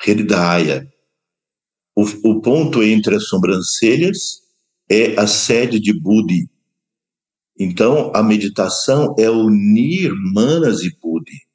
Hridaya. 0.00 0.88
O, 1.96 2.02
o 2.02 2.40
ponto 2.40 2.84
entre 2.84 3.16
as 3.16 3.26
sobrancelhas 3.26 4.44
é 4.88 5.18
a 5.18 5.26
sede 5.26 5.80
de 5.80 5.92
Budi. 5.92 6.48
Então, 7.58 8.12
a 8.14 8.22
meditação 8.22 9.16
é 9.18 9.28
unir 9.28 10.12
Manas 10.32 10.82
e 10.82 10.96
Budi. 11.02 11.48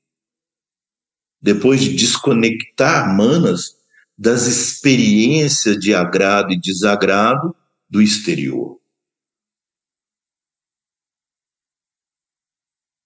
Depois 1.42 1.80
de 1.80 1.96
desconectar 1.96 3.16
Manas 3.16 3.79
das 4.20 4.48
experiências 4.48 5.78
de 5.78 5.96
agrado 5.96 6.52
e 6.52 6.60
desagrado 6.60 7.56
do 7.90 8.02
exterior. 8.02 8.78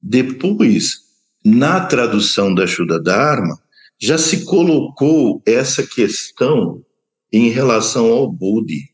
Depois 0.01 1.03
na 1.45 1.85
tradução 1.85 2.55
da 2.55 2.65
Shuddha 2.65 2.99
Dharma, 2.99 3.61
já 3.99 4.17
se 4.17 4.43
colocou 4.43 5.39
essa 5.45 5.85
questão 5.85 6.83
em 7.31 7.49
relação 7.49 8.11
ao 8.11 8.31
Budi, 8.31 8.91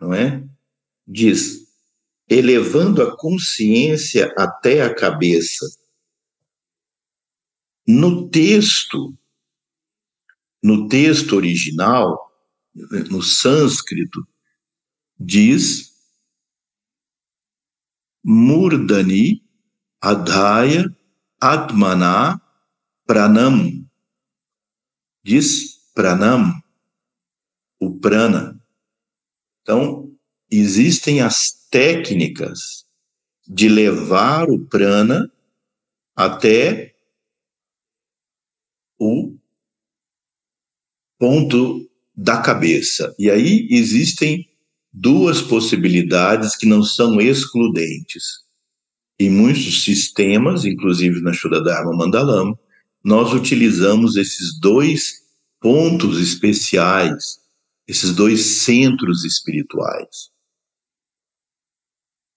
não 0.00 0.14
é? 0.14 0.42
Diz, 1.06 1.66
elevando 2.30 3.02
a 3.02 3.14
consciência 3.14 4.32
até 4.38 4.80
a 4.80 4.94
cabeça. 4.94 5.66
No 7.86 8.28
texto, 8.30 9.14
no 10.62 10.88
texto 10.88 11.36
original, 11.36 12.32
no 13.10 13.22
sânscrito, 13.22 14.26
diz 15.18 15.92
Murdani 18.24 19.42
Adhaya 20.00 20.84
Atmana 21.40 22.40
Pranam. 23.06 23.86
Diz 25.22 25.78
Pranam, 25.94 26.62
o 27.80 27.98
prana. 27.98 28.60
Então, 29.62 30.14
existem 30.50 31.20
as 31.20 31.52
técnicas 31.70 32.86
de 33.46 33.68
levar 33.68 34.48
o 34.48 34.66
prana 34.66 35.30
até 36.14 36.94
o 38.98 39.37
ponto 41.18 41.88
da 42.16 42.38
cabeça. 42.40 43.14
E 43.18 43.30
aí 43.30 43.66
existem 43.70 44.46
duas 44.92 45.40
possibilidades 45.42 46.56
que 46.56 46.66
não 46.66 46.82
são 46.82 47.20
excludentes 47.20 48.48
em 49.18 49.30
muitos 49.30 49.82
sistemas, 49.82 50.64
inclusive 50.64 51.20
na 51.20 51.32
Shuddha 51.32 51.82
Mandalama, 51.84 52.56
nós 53.02 53.32
utilizamos 53.32 54.16
esses 54.16 54.58
dois 54.60 55.14
pontos 55.60 56.20
especiais, 56.20 57.38
esses 57.86 58.14
dois 58.14 58.40
centros 58.62 59.24
espirituais. 59.24 60.30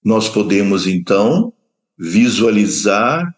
Nós 0.03 0.27
podemos 0.27 0.87
então 0.87 1.53
visualizar 1.97 3.31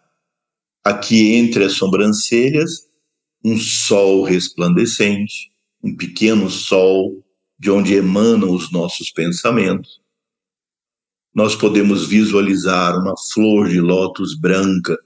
aqui 0.82 1.34
entre 1.34 1.64
as 1.64 1.72
sobrancelhas 1.72 2.88
um 3.44 3.58
sol 3.58 4.22
resplandecente, 4.22 5.50
um 5.82 5.94
pequeno 5.94 6.48
sol 6.48 7.22
de 7.58 7.70
onde 7.70 7.94
emanam 7.94 8.50
os 8.50 8.72
nossos 8.72 9.10
pensamentos 9.10 10.04
nós 11.34 11.56
podemos 11.56 12.06
visualizar 12.06 12.96
uma 12.96 13.14
flor 13.32 13.68
de 13.68 13.80
lótus 13.80 14.38
branca 14.38 14.96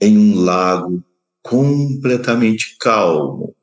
em 0.00 0.18
um 0.18 0.40
lago 0.40 1.02
completamente 1.42 2.76
calmo. 2.80 3.54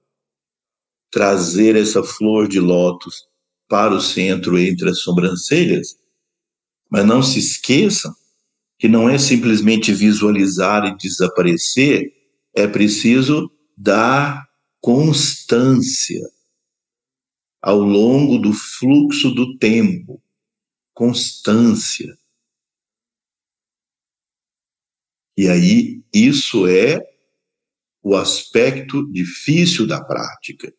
Trazer 1.11 1.75
essa 1.75 2.01
flor 2.01 2.47
de 2.47 2.61
lótus 2.61 3.27
para 3.67 3.93
o 3.93 3.99
centro 3.99 4.57
entre 4.57 4.89
as 4.89 4.99
sobrancelhas. 4.99 5.97
Mas 6.89 7.05
não 7.05 7.21
se 7.21 7.39
esqueçam 7.39 8.13
que 8.79 8.87
não 8.87 9.09
é 9.09 9.17
simplesmente 9.17 9.91
visualizar 9.91 10.85
e 10.85 10.97
desaparecer, 10.97 12.09
é 12.55 12.67
preciso 12.67 13.51
dar 13.75 14.47
constância 14.81 16.21
ao 17.61 17.79
longo 17.79 18.37
do 18.37 18.53
fluxo 18.53 19.31
do 19.31 19.57
tempo 19.57 20.21
constância. 20.93 22.17
E 25.35 25.47
aí, 25.47 26.03
isso 26.13 26.67
é 26.67 27.01
o 28.03 28.15
aspecto 28.15 29.11
difícil 29.11 29.87
da 29.87 30.03
prática. 30.03 30.73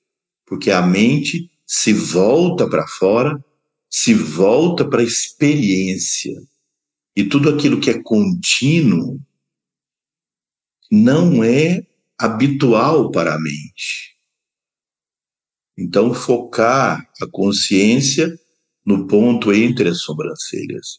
porque 0.47 0.71
a 0.71 0.83
mente 0.83 1.51
se 1.67 1.93
volta 1.93 2.69
para 2.69 2.87
fora, 2.87 3.43
se 3.91 4.13
volta 4.15 4.89
para 4.89 5.01
a 5.01 5.05
experiência. 5.05 6.35
E 7.17 7.25
tudo 7.25 7.49
aquilo 7.49 7.81
que 7.81 7.91
é 7.91 8.03
contínuo 8.03 9.19
não 10.91 11.43
é 11.43 11.87
habitual 12.19 13.11
para 13.11 13.35
a 13.35 13.41
mente. 13.41 14.15
Então, 15.77 16.15
focar 16.15 17.05
a 17.21 17.27
consciência 17.31 18.33
no 18.87 19.07
ponto 19.07 19.53
entre 19.53 19.89
as 19.89 20.03
sobrancelhas. 20.03 20.99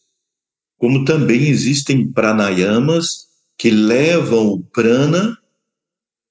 Como 0.77 1.05
também 1.05 1.47
existem 1.47 2.11
pranayamas 2.11 3.25
que 3.57 3.69
levam 3.69 4.47
o 4.47 4.63
prana 4.63 5.37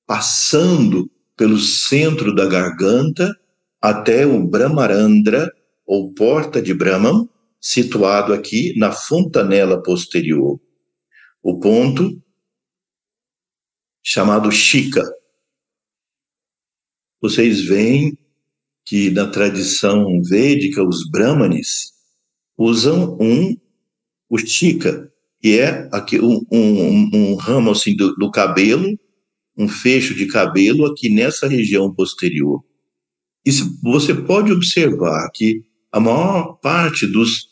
passando 0.06 1.10
pelo 1.36 1.58
centro 1.58 2.34
da 2.34 2.46
garganta 2.46 3.34
até 3.80 4.26
o 4.26 4.46
Brahmarandra, 4.46 5.50
ou 5.86 6.12
porta 6.14 6.62
de 6.62 6.72
Brahman, 6.72 7.28
situado 7.60 8.32
aqui 8.32 8.72
na 8.78 8.92
fontanela 8.92 9.82
posterior. 9.82 10.58
O 11.42 11.58
ponto 11.58 12.22
chamado 14.04 14.52
Shika. 14.52 15.02
Vocês 17.20 17.62
veem 17.62 18.16
que 18.84 19.10
na 19.10 19.26
tradição 19.28 20.20
védica 20.22 20.86
os 20.86 21.08
brahmanes 21.10 21.92
usam 22.56 23.16
um 23.20 23.56
o 24.28 24.38
Shika, 24.38 25.10
que 25.40 25.58
é 25.58 25.88
aqui 25.90 26.20
um, 26.20 26.44
um, 26.52 27.10
um 27.12 27.34
ramo 27.34 27.70
assim 27.70 27.96
do, 27.96 28.14
do 28.16 28.30
cabelo 28.30 28.98
um 29.56 29.68
fecho 29.68 30.14
de 30.14 30.26
cabelo 30.26 30.86
aqui 30.86 31.08
nessa 31.08 31.46
região 31.46 31.92
posterior. 31.92 32.62
E 33.46 33.50
você 33.82 34.14
pode 34.14 34.52
observar 34.52 35.30
que 35.32 35.62
a 35.92 36.00
maior 36.00 36.54
parte 36.54 37.06
dos, 37.06 37.44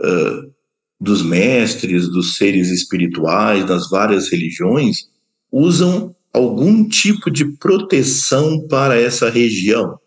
uh, 0.00 0.52
dos 1.00 1.22
mestres, 1.22 2.08
dos 2.08 2.36
seres 2.36 2.70
espirituais, 2.70 3.64
das 3.66 3.88
várias 3.88 4.30
religiões, 4.30 5.08
usam 5.56 6.16
algum 6.32 6.88
tipo 6.88 7.30
de 7.30 7.56
proteção 7.58 8.66
para 8.66 8.98
essa 8.98 9.30
região. 9.30 10.00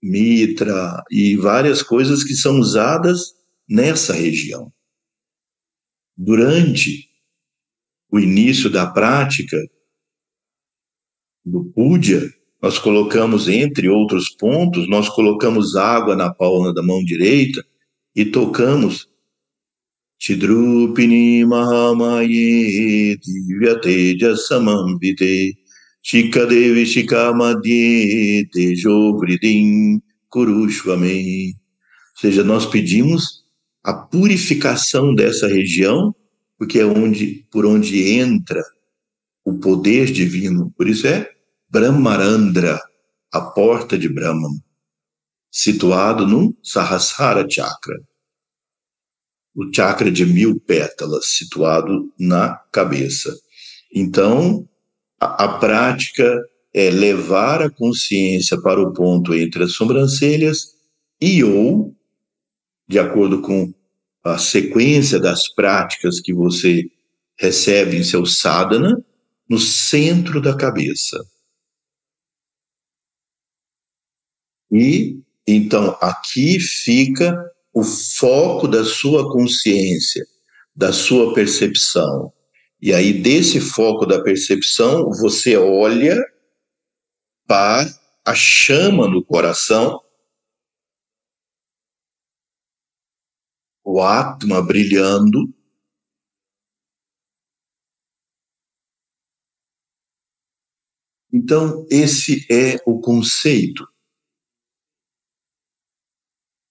Mitra 0.00 1.02
e 1.10 1.36
várias 1.36 1.82
coisas 1.82 2.22
que 2.22 2.34
são 2.36 2.60
usadas 2.60 3.34
nessa 3.68 4.12
região. 4.12 4.72
Durante 6.16 7.10
o 8.08 8.20
início 8.20 8.70
da 8.70 8.86
prática 8.86 9.56
do 11.44 11.64
puja, 11.64 12.32
nós 12.62 12.78
colocamos, 12.78 13.48
entre 13.48 13.88
outros 13.88 14.30
pontos, 14.30 14.88
nós 14.88 15.08
colocamos 15.08 15.74
água 15.74 16.14
na 16.14 16.32
palma 16.32 16.72
da 16.72 16.84
mão 16.84 17.02
direita 17.04 17.66
e 18.14 18.24
tocamos 18.24 19.10
Mahamaye 21.46 23.16
Divyateja 23.18 24.36
Samambite 24.36 25.54
Shikadevi 26.02 26.84
Shikamadye 26.86 28.48
Tejo 28.52 29.18
Vridim 29.18 30.00
Kurushvame. 30.30 31.54
Ou 32.14 32.20
seja, 32.20 32.42
nós 32.42 32.66
pedimos 32.66 33.44
a 33.84 33.92
purificação 33.92 35.14
dessa 35.14 35.46
região 35.46 36.14
porque 36.58 36.78
é 36.78 36.86
onde, 36.86 37.46
por 37.50 37.66
onde 37.66 38.12
entra 38.12 38.62
o 39.44 39.58
poder 39.58 40.06
divino. 40.10 40.72
Por 40.76 40.88
isso 40.88 41.06
é 41.06 41.30
Brahmarandra, 41.68 42.80
a 43.32 43.40
porta 43.40 43.98
de 43.98 44.08
Brahman, 44.08 44.60
situado 45.50 46.26
no 46.26 46.56
Sahasrara 46.62 47.46
Chakra, 47.48 48.00
o 49.56 49.72
chakra 49.74 50.10
de 50.10 50.26
mil 50.26 50.60
pétalas, 50.60 51.26
situado 51.28 52.12
na 52.18 52.56
cabeça. 52.70 53.34
Então, 53.92 54.68
a, 55.18 55.44
a 55.44 55.58
prática 55.58 56.38
é 56.74 56.90
levar 56.90 57.62
a 57.62 57.70
consciência 57.70 58.60
para 58.60 58.80
o 58.80 58.92
ponto 58.92 59.34
entre 59.34 59.64
as 59.64 59.72
sobrancelhas 59.72 60.74
e 61.18 61.42
ou, 61.42 61.96
de 62.86 62.98
acordo 62.98 63.40
com 63.40 63.72
a 64.22 64.36
sequência 64.36 65.18
das 65.18 65.48
práticas 65.54 66.20
que 66.20 66.34
você 66.34 66.84
recebe 67.38 67.96
em 67.96 68.04
seu 68.04 68.26
sadhana 68.26 69.02
no 69.48 69.58
centro 69.58 70.40
da 70.40 70.54
cabeça. 70.54 71.18
E 74.70 75.18
então 75.46 75.96
aqui 76.00 76.58
fica 76.58 77.38
o 77.76 77.84
foco 77.84 78.66
da 78.66 78.82
sua 78.82 79.30
consciência, 79.30 80.26
da 80.74 80.94
sua 80.94 81.34
percepção. 81.34 82.32
E 82.80 82.90
aí 82.94 83.12
desse 83.12 83.60
foco 83.60 84.06
da 84.06 84.22
percepção, 84.22 85.10
você 85.10 85.58
olha 85.58 86.16
para 87.46 87.86
a 88.24 88.34
chama 88.34 89.06
no 89.06 89.22
coração 89.22 90.00
o 93.84 94.00
Atma 94.00 94.62
brilhando. 94.62 95.54
Então, 101.30 101.86
esse 101.90 102.46
é 102.50 102.82
o 102.86 102.98
conceito. 103.02 103.86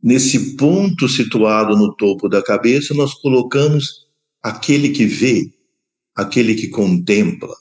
Nesse 0.05 0.55
ponto 0.55 1.09
situado 1.09 1.75
no 1.75 1.91
topo 1.95 2.29
da 2.29 2.39
cabeça, 2.39 2.93
nós 2.93 3.15
colocamos 3.15 4.07
aquele 4.39 4.91
que 4.91 5.03
vê, 5.03 5.51
aquele 6.13 6.53
que 6.53 6.67
contempla. 6.67 7.55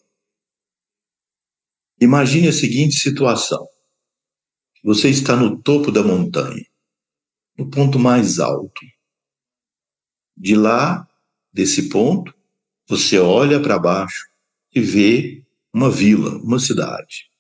Imagine 1.98 2.48
a 2.48 2.52
seguinte 2.52 2.96
situação: 2.96 3.66
você 4.85 5.09
está 5.09 5.35
no 5.35 5.62
topo 5.62 5.90
da 5.90 6.02
montanha, 6.02 6.66
no 7.57 7.70
ponto 7.70 7.98
mais 7.98 8.38
alto. 8.38 8.83
De 10.37 10.54
lá, 10.54 11.09
desse 11.50 11.88
ponto, 11.88 12.35
você 12.87 13.18
olha 13.18 13.59
para 13.59 13.78
baixo 13.78 14.28
e 14.74 14.83
vê 14.83 15.42
uma 15.72 15.90
vila, 15.90 16.37
uma 16.42 16.59
cidade. 16.59 17.30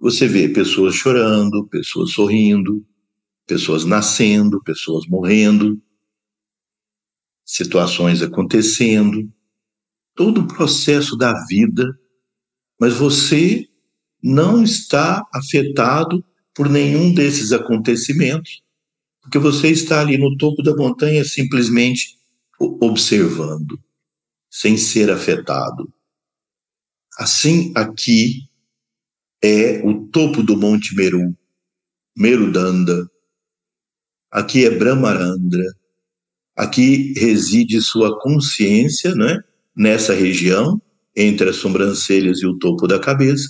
Você 0.00 0.26
vê 0.26 0.48
pessoas 0.48 0.96
chorando, 0.96 1.68
pessoas 1.68 2.10
sorrindo, 2.10 2.84
pessoas 3.46 3.84
nascendo, 3.84 4.62
pessoas 4.62 5.06
morrendo, 5.06 5.80
situações 7.44 8.22
acontecendo, 8.22 9.30
todo 10.14 10.42
o 10.42 10.48
processo 10.48 11.16
da 11.16 11.32
vida, 11.46 11.98
mas 12.80 12.94
você 12.94 13.68
não 14.22 14.62
está 14.62 15.26
afetado 15.34 16.24
por 16.54 16.68
nenhum 16.68 17.12
desses 17.12 17.52
acontecimentos, 17.52 18.62
porque 19.20 19.38
você 19.38 19.68
está 19.68 20.00
ali 20.00 20.18
no 20.18 20.36
topo 20.36 20.62
da 20.62 20.74
montanha 20.74 21.24
simplesmente 21.24 22.18
observando, 22.58 23.80
sem 24.50 24.76
ser 24.76 25.10
afetado. 25.10 25.92
Assim, 27.18 27.72
aqui 27.74 28.48
é 29.42 29.80
o 29.84 30.06
topo 30.08 30.42
do 30.42 30.56
Monte 30.56 30.94
Meru, 30.94 31.36
Merudanda. 32.16 33.10
Aqui 34.32 34.64
é 34.64 34.70
Brahmarandra. 34.70 35.64
Aqui 36.56 37.12
reside 37.18 37.82
sua 37.82 38.18
consciência, 38.18 39.14
né? 39.14 39.38
Nessa 39.76 40.14
região, 40.14 40.80
entre 41.14 41.50
as 41.50 41.56
sobrancelhas 41.56 42.40
e 42.40 42.46
o 42.46 42.58
topo 42.58 42.86
da 42.86 42.98
cabeça. 42.98 43.48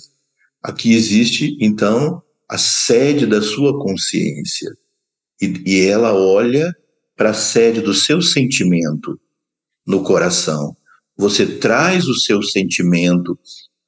Aqui 0.61 0.93
existe, 0.93 1.57
então, 1.61 2.21
a 2.49 2.57
sede 2.57 3.25
da 3.25 3.41
sua 3.41 3.79
consciência 3.81 4.71
e, 5.41 5.61
e 5.65 5.81
ela 5.81 6.13
olha 6.13 6.75
para 7.15 7.29
a 7.29 7.33
sede 7.33 7.81
do 7.81 7.93
seu 7.93 8.21
sentimento 8.21 9.19
no 9.87 10.03
coração. 10.03 10.75
Você 11.17 11.45
traz 11.45 12.07
o 12.07 12.15
seu 12.15 12.41
sentimento 12.41 13.37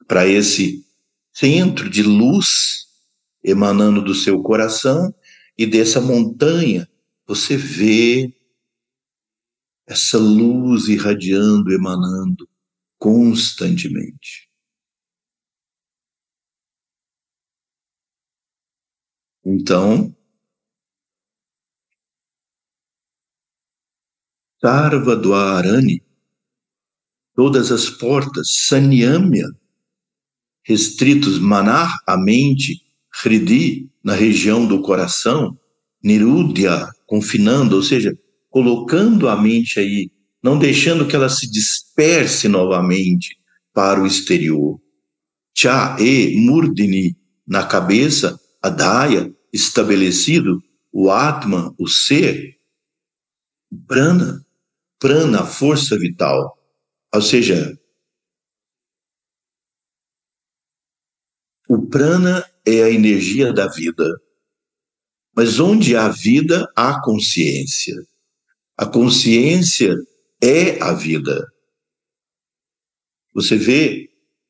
para 0.08 0.28
esse 0.28 0.86
centro 1.34 1.90
de 1.90 2.04
luz 2.04 2.86
emanando 3.44 4.02
do 4.02 4.16
seu 4.16 4.42
coração 4.42 5.14
e 5.58 5.66
dessa 5.66 6.02
montanha 6.02 6.88
você 7.28 7.58
vê 7.58 8.34
essa 9.88 10.18
luz 10.18 10.88
irradiando, 10.88 11.72
emanando 11.72 12.50
constantemente. 12.98 14.50
Então, 19.46 20.16
Sarva 24.60 25.16
Dwarani, 25.16 26.02
todas 27.36 27.72
as 27.72 27.88
portas, 27.88 28.66
Sanyamya, 28.68 29.46
restritos, 30.64 31.38
manar 31.38 31.96
a 32.08 32.18
mente, 32.18 32.82
hridi, 33.22 33.92
na 34.06 34.14
região 34.14 34.68
do 34.68 34.84
coração, 34.84 35.58
nirudya, 36.04 36.88
confinando, 37.08 37.76
ou 37.76 37.82
seja, 37.82 38.16
colocando 38.52 39.28
a 39.28 39.36
mente 39.36 39.80
aí, 39.80 40.12
não 40.44 40.60
deixando 40.60 41.08
que 41.08 41.16
ela 41.16 41.28
se 41.28 41.50
disperse 41.50 42.48
novamente 42.48 43.36
para 43.74 44.00
o 44.00 44.06
exterior. 44.06 44.80
Cha 45.58 45.98
e 46.00 46.40
murdini, 46.40 47.18
na 47.48 47.66
cabeça, 47.66 48.40
adaya, 48.62 49.34
estabelecido, 49.52 50.62
o 50.92 51.10
atman, 51.10 51.74
o 51.80 51.88
ser, 51.88 52.60
prana, 53.88 54.46
prana, 55.00 55.44
força 55.44 55.98
vital. 55.98 56.56
Ou 57.12 57.22
seja, 57.24 57.76
o 61.68 61.88
prana 61.88 62.46
é 62.66 62.84
a 62.84 62.90
energia 62.90 63.54
da 63.54 63.68
vida. 63.68 64.20
Mas 65.36 65.60
onde 65.60 65.96
há 65.96 66.08
vida, 66.08 66.72
há 66.76 67.02
consciência. 67.02 67.96
A 68.78 68.86
consciência 68.86 69.96
é 70.42 70.82
a 70.82 70.94
vida. 70.94 71.46
Você 73.34 73.58
vê 73.58 74.10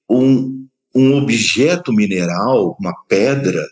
um, 0.09 0.67
um 0.93 1.17
objeto 1.17 1.91
mineral, 1.91 2.77
uma 2.79 2.93
pedra, 3.07 3.65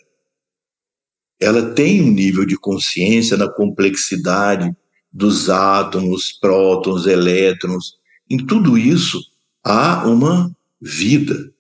ela 1.39 1.73
tem 1.73 2.01
um 2.01 2.11
nível 2.11 2.45
de 2.45 2.57
consciência 2.57 3.35
na 3.35 3.49
complexidade 3.49 4.73
dos 5.11 5.49
átomos, 5.49 6.31
prótons, 6.31 7.05
elétrons. 7.05 7.95
Em 8.29 8.37
tudo 8.37 8.77
isso 8.77 9.19
há 9.63 10.07
uma 10.07 10.55
vida. 10.81 11.53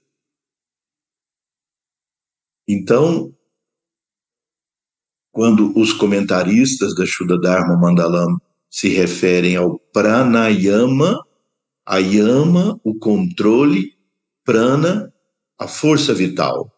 Então, 2.67 3.33
quando 5.31 5.77
os 5.77 5.91
comentaristas 5.91 6.95
da 6.95 7.05
Shuddha 7.05 7.39
Dharma 7.39 7.75
Mandalam 7.77 8.39
se 8.69 8.89
referem 8.89 9.55
ao 9.55 9.79
pranayama, 9.91 11.19
a 11.85 11.97
yama, 11.97 12.79
o 12.83 12.97
controle, 12.97 13.93
prana, 14.45 15.13
a 15.59 15.67
força 15.67 16.13
vital, 16.13 16.71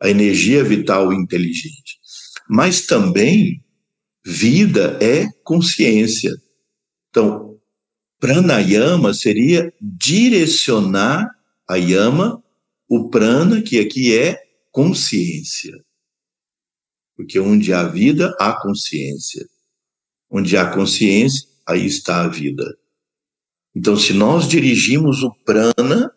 a 0.00 0.10
energia 0.10 0.62
vital 0.62 1.12
inteligente. 1.12 1.98
Mas 2.48 2.86
também 2.86 3.64
vida 4.24 4.98
é 5.00 5.26
consciência. 5.42 6.32
Então, 7.08 7.58
pranayama 8.20 9.14
seria 9.14 9.72
direcionar 9.80 11.28
a 11.68 11.76
yama, 11.76 12.42
o 12.88 13.08
prana, 13.08 13.62
que 13.62 13.80
aqui 13.80 14.16
é 14.16 14.40
consciência. 14.72 15.72
Porque 17.14 17.38
onde 17.38 17.72
há 17.72 17.84
vida, 17.84 18.34
há 18.40 18.60
consciência. 18.60 19.46
Onde 20.28 20.56
há 20.56 20.68
consciência, 20.68 21.46
aí 21.66 21.86
está 21.86 22.24
a 22.24 22.28
vida. 22.28 22.64
Então, 23.76 23.96
se 23.96 24.12
nós 24.12 24.48
dirigimos 24.48 25.22
o 25.22 25.32
prana 25.44 26.10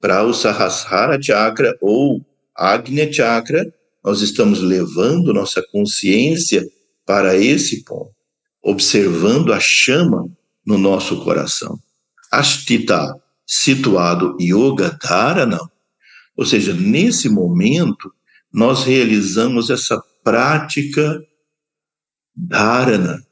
para 0.00 0.24
o 0.24 0.34
Sahasrara 0.34 1.20
Chakra 1.22 1.76
ou 1.80 2.20
Agnya 2.54 3.10
Chakra, 3.10 3.64
nós 4.04 4.20
estamos 4.20 4.60
levando 4.60 5.32
nossa 5.32 5.62
consciência 5.70 6.66
para 7.06 7.36
esse 7.36 7.84
ponto, 7.84 8.12
observando 8.62 9.52
a 9.52 9.60
chama 9.60 10.28
no 10.66 10.76
nosso 10.76 11.22
coração. 11.24 11.78
Ashtita, 12.30 13.16
situado 13.46 14.36
Yoga 14.40 14.98
Dharana, 15.02 15.60
ou 16.36 16.46
seja, 16.46 16.72
nesse 16.72 17.28
momento, 17.28 18.12
nós 18.52 18.84
realizamos 18.84 19.70
essa 19.70 20.02
prática 20.22 21.20
dharana. 22.34 23.22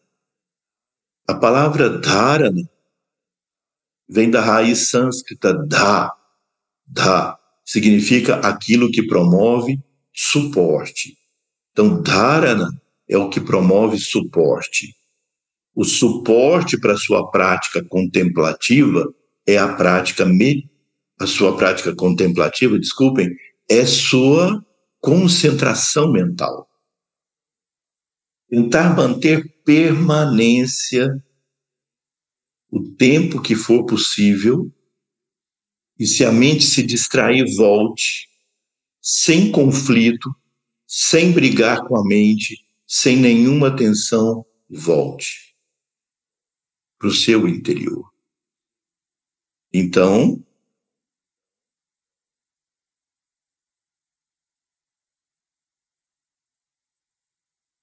A 1.27 1.35
palavra 1.35 1.89
dharana 1.89 2.69
vem 4.09 4.31
da 4.31 4.41
raiz 4.41 4.91
sânscrita 4.91 5.55
dha. 5.55 6.13
Dha 6.87 7.39
significa 7.65 8.37
aquilo 8.37 8.91
que 8.91 9.07
promove 9.07 9.79
suporte. 10.13 11.17
Então, 11.71 12.03
dharana 12.03 12.69
é 13.09 13.17
o 13.17 13.31
que 13.31 13.41
promove 13.41 13.99
suporte. 13.99 14.95
O 15.75 15.85
suporte 15.85 16.79
para 16.81 16.95
a 16.95 16.99
sua 16.99 17.31
prática 17.31 17.83
contemplativa 17.85 19.07
é 19.47 19.57
a 19.57 19.73
prática 19.75 20.27
me, 20.27 20.69
a 21.21 21.27
sua 21.27 21.55
prática 21.55 21.95
contemplativa, 21.95 22.79
desculpem, 22.79 23.29
é 23.69 23.85
sua 23.85 24.65
concentração 25.01 26.11
mental. 26.11 26.67
Tentar 28.49 28.97
manter 28.97 29.47
permanência 29.63 31.23
o 32.71 32.83
tempo 32.95 33.43
que 33.43 33.55
for 33.55 33.85
possível 33.85 34.73
e 35.99 36.07
se 36.07 36.25
a 36.25 36.33
mente 36.33 36.65
se 36.65 36.83
distrair, 36.83 37.45
volte, 37.55 38.27
sem 39.03 39.53
conflito, 39.53 40.35
sem 40.87 41.33
brigar 41.33 41.87
com 41.87 41.99
a 41.99 42.05
mente, 42.05 42.67
sem 42.87 43.17
nenhuma 43.17 43.77
tensão, 43.77 44.45
volte 44.71 45.55
para 46.99 47.09
o 47.09 47.13
seu 47.13 47.47
interior. 47.47 48.11
Então, 49.73 50.43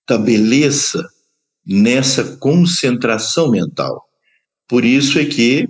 estabeleça 0.08 1.06
nessa 1.66 2.38
concentração 2.38 3.52
mental. 3.52 4.02
Por 4.70 4.86
isso 4.86 5.20
é 5.20 5.26
que 5.26 5.68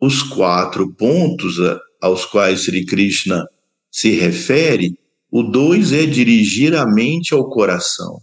os 0.00 0.22
quatro 0.22 0.94
pontos 0.94 1.56
aos 2.00 2.24
quais 2.24 2.62
Sri 2.62 2.86
Krishna 2.86 3.44
se 3.90 4.10
refere, 4.10 4.98
o 5.30 5.42
dois 5.42 5.92
é 5.92 6.06
dirigir 6.06 6.74
a 6.74 6.86
mente 6.86 7.34
ao 7.34 7.50
coração. 7.50 8.18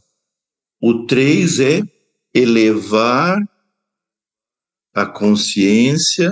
O 0.81 1.05
três 1.05 1.59
é 1.59 1.81
elevar 2.33 3.37
a 4.93 5.05
consciência 5.05 6.31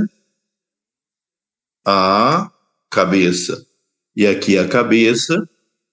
à 1.86 2.50
cabeça. 2.90 3.64
E 4.16 4.26
aqui 4.26 4.58
a 4.58 4.68
cabeça 4.68 5.48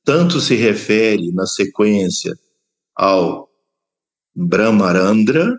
tanto 0.05 0.41
se 0.41 0.55
refere 0.55 1.31
na 1.33 1.47
sequência 1.47 2.35
ao 3.03 3.51
Brahmarandra, 4.37 5.59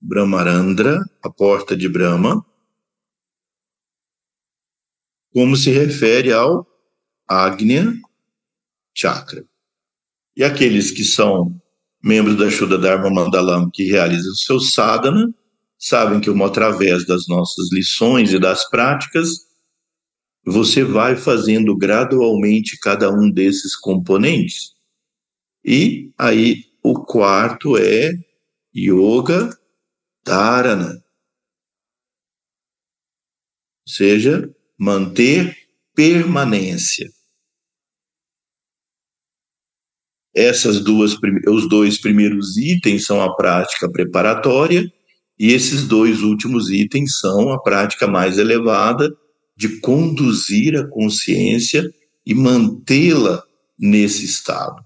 Brahmarandra, 0.00 1.00
a 1.24 1.28
porta 1.28 1.76
de 1.76 1.88
Brahma, 1.88 2.46
como 5.32 5.56
se 5.56 5.72
refere 5.72 6.32
ao 6.32 6.64
Agnya 7.26 7.92
Chakra. 8.94 9.44
E 10.36 10.44
aqueles 10.44 10.92
que 10.92 11.02
são 11.02 11.60
membros 12.00 12.36
da 12.36 12.48
Shuddha 12.48 12.78
Dharma 12.78 13.10
Mandalam 13.10 13.68
que 13.72 13.90
realizam 13.90 14.30
o 14.30 14.36
seu 14.36 14.60
sadhana, 14.60 15.34
sabem 15.76 16.20
que 16.20 16.30
uma 16.30 16.46
através 16.46 17.04
das 17.04 17.26
nossas 17.26 17.72
lições 17.72 18.32
e 18.32 18.38
das 18.38 18.70
práticas, 18.70 19.49
você 20.44 20.82
vai 20.82 21.16
fazendo 21.16 21.76
gradualmente 21.76 22.78
cada 22.78 23.10
um 23.12 23.30
desses 23.30 23.76
componentes. 23.76 24.72
E 25.64 26.12
aí 26.18 26.64
o 26.82 26.94
quarto 27.04 27.76
é 27.76 28.12
yoga 28.74 29.50
dharana. 30.24 30.94
Ou 33.86 33.92
seja, 33.92 34.54
manter 34.78 35.56
permanência. 35.94 37.10
Essas 40.34 40.80
duas 40.82 41.16
os 41.48 41.68
dois 41.68 42.00
primeiros 42.00 42.56
itens 42.56 43.04
são 43.04 43.20
a 43.20 43.34
prática 43.34 43.90
preparatória 43.90 44.90
e 45.38 45.52
esses 45.52 45.88
dois 45.88 46.22
últimos 46.22 46.70
itens 46.70 47.18
são 47.18 47.50
a 47.50 47.60
prática 47.60 48.06
mais 48.06 48.38
elevada, 48.38 49.10
de 49.60 49.78
conduzir 49.80 50.74
a 50.74 50.88
consciência 50.88 51.84
e 52.24 52.34
mantê-la 52.34 53.44
nesse 53.78 54.24
estado. 54.24 54.82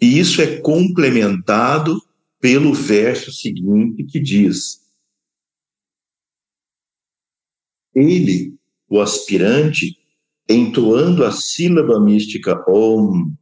E 0.00 0.18
isso 0.18 0.42
é 0.42 0.58
complementado 0.58 2.02
pelo 2.40 2.74
verso 2.74 3.30
seguinte 3.30 4.02
que 4.02 4.18
diz: 4.18 4.80
Ele, 7.94 8.56
o 8.90 9.00
aspirante, 9.00 9.96
entoando 10.48 11.24
a 11.24 11.30
sílaba 11.30 12.00
mística 12.00 12.60
Om, 12.68 13.32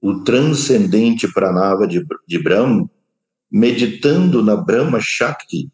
o 0.00 0.22
transcendente 0.22 1.26
pranava 1.32 1.88
de, 1.88 2.06
de 2.28 2.40
Brahma, 2.40 2.88
meditando 3.50 4.44
na 4.44 4.54
Brahma 4.54 5.00
Shakti, 5.00 5.68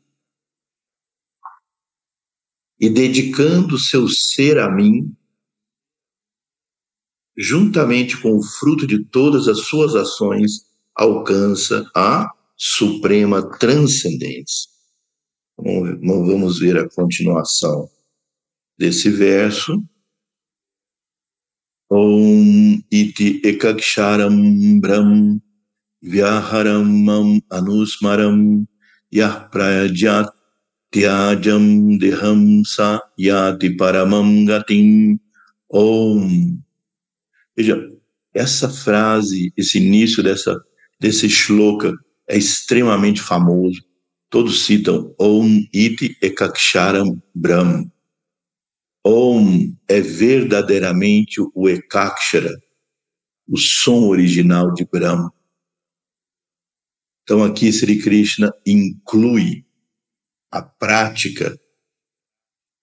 e 2.81 2.89
dedicando 2.89 3.79
seu 3.79 4.09
ser 4.09 4.59
a 4.59 4.71
mim, 4.71 5.15
juntamente 7.37 8.17
com 8.21 8.37
o 8.37 8.43
fruto 8.43 8.87
de 8.87 9.05
todas 9.05 9.47
as 9.49 9.61
suas 9.67 9.95
ações, 9.95 10.65
alcança 10.95 11.89
a 11.95 12.31
suprema 12.57 13.43
transcendência. 13.59 14.71
Vamos 15.59 16.59
ver 16.59 16.79
a 16.79 16.89
continuação 16.89 17.91
desse 18.79 19.11
verso. 19.11 19.83
Om 21.93 22.81
iti 22.91 23.43
ekaksharam 23.45 24.31
brahm 24.81 25.41
vyaharamam 26.01 27.43
anusmaram 27.51 28.65
yah 29.13 29.51
prajat 30.91 31.43
tyajam 31.43 31.99
dehamsa 31.99 33.01
yati 33.19 33.77
paramam 33.77 34.47
gatim 34.47 35.19
om. 35.69 36.61
Veja, 37.57 37.77
essa 38.35 38.69
frase, 38.69 39.53
esse 39.57 39.79
início 39.79 40.23
dessa, 40.23 40.61
desse 41.01 41.29
shloka 41.29 41.93
é 42.29 42.37
extremamente 42.37 43.21
famoso. 43.21 43.83
Todos 44.29 44.65
citam 44.65 45.13
Om 45.19 45.67
Iti 45.73 46.17
Ekaksharam 46.23 47.21
Brahm. 47.35 47.91
Om 49.05 49.75
é 49.89 50.01
verdadeiramente 50.01 51.41
o 51.55 51.69
Ekakshara, 51.69 52.55
o 53.49 53.57
som 53.57 54.09
original 54.09 54.73
de 54.73 54.85
Brahma. 54.85 55.33
Então 57.23 57.43
aqui 57.43 57.73
Sri 57.73 57.99
Krishna 57.99 58.53
inclui 58.65 59.65
a 60.51 60.63
prática 60.63 61.59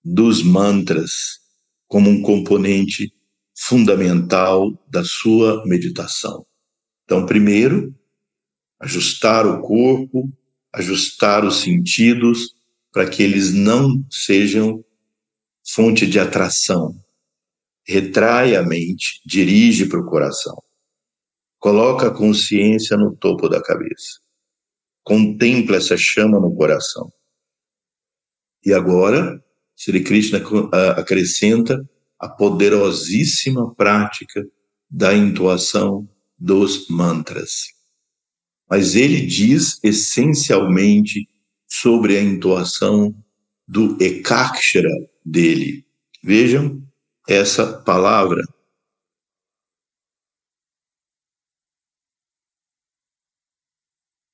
dos 0.03 0.41
mantras 0.41 1.39
como 1.87 2.09
um 2.09 2.21
componente 2.21 3.13
fundamental 3.57 4.71
da 4.87 5.03
sua 5.03 5.65
meditação. 5.65 6.45
Então, 7.03 7.25
primeiro, 7.25 7.93
ajustar 8.79 9.45
o 9.45 9.61
corpo, 9.61 10.31
ajustar 10.73 11.43
os 11.43 11.61
sentidos 11.61 12.55
para 12.91 13.09
que 13.09 13.23
eles 13.23 13.53
não 13.53 14.05
sejam 14.09 14.83
fonte 15.67 16.07
de 16.07 16.19
atração. 16.19 16.93
Retrai 17.85 18.55
a 18.55 18.63
mente, 18.63 19.21
dirige 19.25 19.87
para 19.87 19.99
o 19.99 20.05
coração. 20.05 20.55
Coloca 21.59 22.07
a 22.07 22.13
consciência 22.13 22.95
no 22.95 23.15
topo 23.15 23.49
da 23.49 23.61
cabeça. 23.61 24.19
Contempla 25.03 25.77
essa 25.77 25.97
chama 25.97 26.39
no 26.39 26.55
coração. 26.55 27.11
E 28.65 28.73
agora, 28.73 29.43
Sri 29.75 30.03
Krishna 30.03 30.41
acrescenta 30.97 31.87
a 32.19 32.27
poderosíssima 32.27 33.73
prática 33.75 34.45
da 34.89 35.13
intuação 35.13 36.09
dos 36.37 36.87
mantras. 36.89 37.73
Mas 38.69 38.95
ele 38.95 39.25
diz 39.25 39.79
essencialmente 39.83 41.27
sobre 41.67 42.17
a 42.17 42.21
intuação 42.21 43.15
do 43.67 43.97
Ekakshara 44.01 44.89
dele. 45.23 45.85
Vejam 46.23 46.81
essa 47.27 47.81
palavra. 47.83 48.41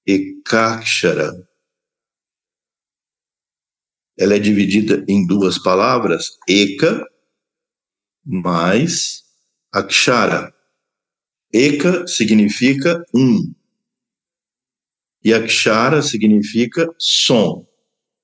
Ekakshara 0.05 1.47
ela 4.17 4.35
é 4.35 4.39
dividida 4.39 5.03
em 5.07 5.25
duas 5.25 5.57
palavras, 5.57 6.37
eka 6.47 7.05
mais 8.25 9.23
akshara. 9.71 10.53
Eka 11.51 12.07
significa 12.07 13.03
um 13.13 13.53
e 15.23 15.33
akshara 15.33 16.01
significa 16.01 16.93
som. 16.97 17.65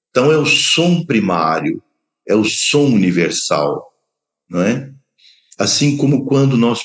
Então 0.10 0.32
é 0.32 0.38
o 0.38 0.45
som 0.45 1.06
primário, 1.06 1.82
é 2.28 2.36
o 2.36 2.43
som 2.43 2.86
universal, 2.86 3.93
não 4.49 4.62
é? 4.62 4.91
Assim 5.58 5.95
como 5.95 6.25
quando 6.25 6.58
nós 6.58 6.82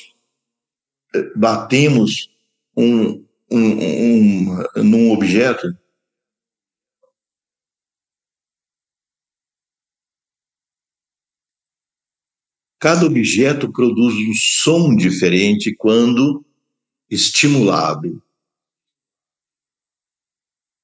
eh, 1.15 1.31
batemos 1.35 2.29
um, 2.77 3.25
um, 3.51 3.59
um, 3.61 4.65
num 4.77 5.11
objeto, 5.11 5.67
Cada 12.85 13.07
objeto 13.07 13.73
produz 13.73 14.15
um 14.15 14.35
som 14.35 14.95
diferente 14.95 15.75
quando 15.75 16.45
estimulado. 17.09 18.23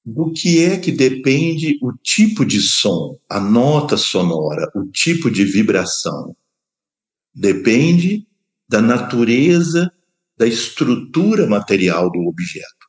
Do 0.03 0.33
que 0.33 0.63
é 0.63 0.79
que 0.79 0.91
depende 0.91 1.77
o 1.79 1.93
tipo 1.93 2.43
de 2.43 2.59
som, 2.59 3.19
a 3.29 3.39
nota 3.39 3.97
sonora, 3.97 4.67
o 4.73 4.87
tipo 4.87 5.29
de 5.29 5.45
vibração? 5.45 6.35
Depende 7.31 8.27
da 8.67 8.81
natureza, 8.81 9.93
da 10.35 10.47
estrutura 10.47 11.45
material 11.45 12.11
do 12.11 12.21
objeto. 12.21 12.87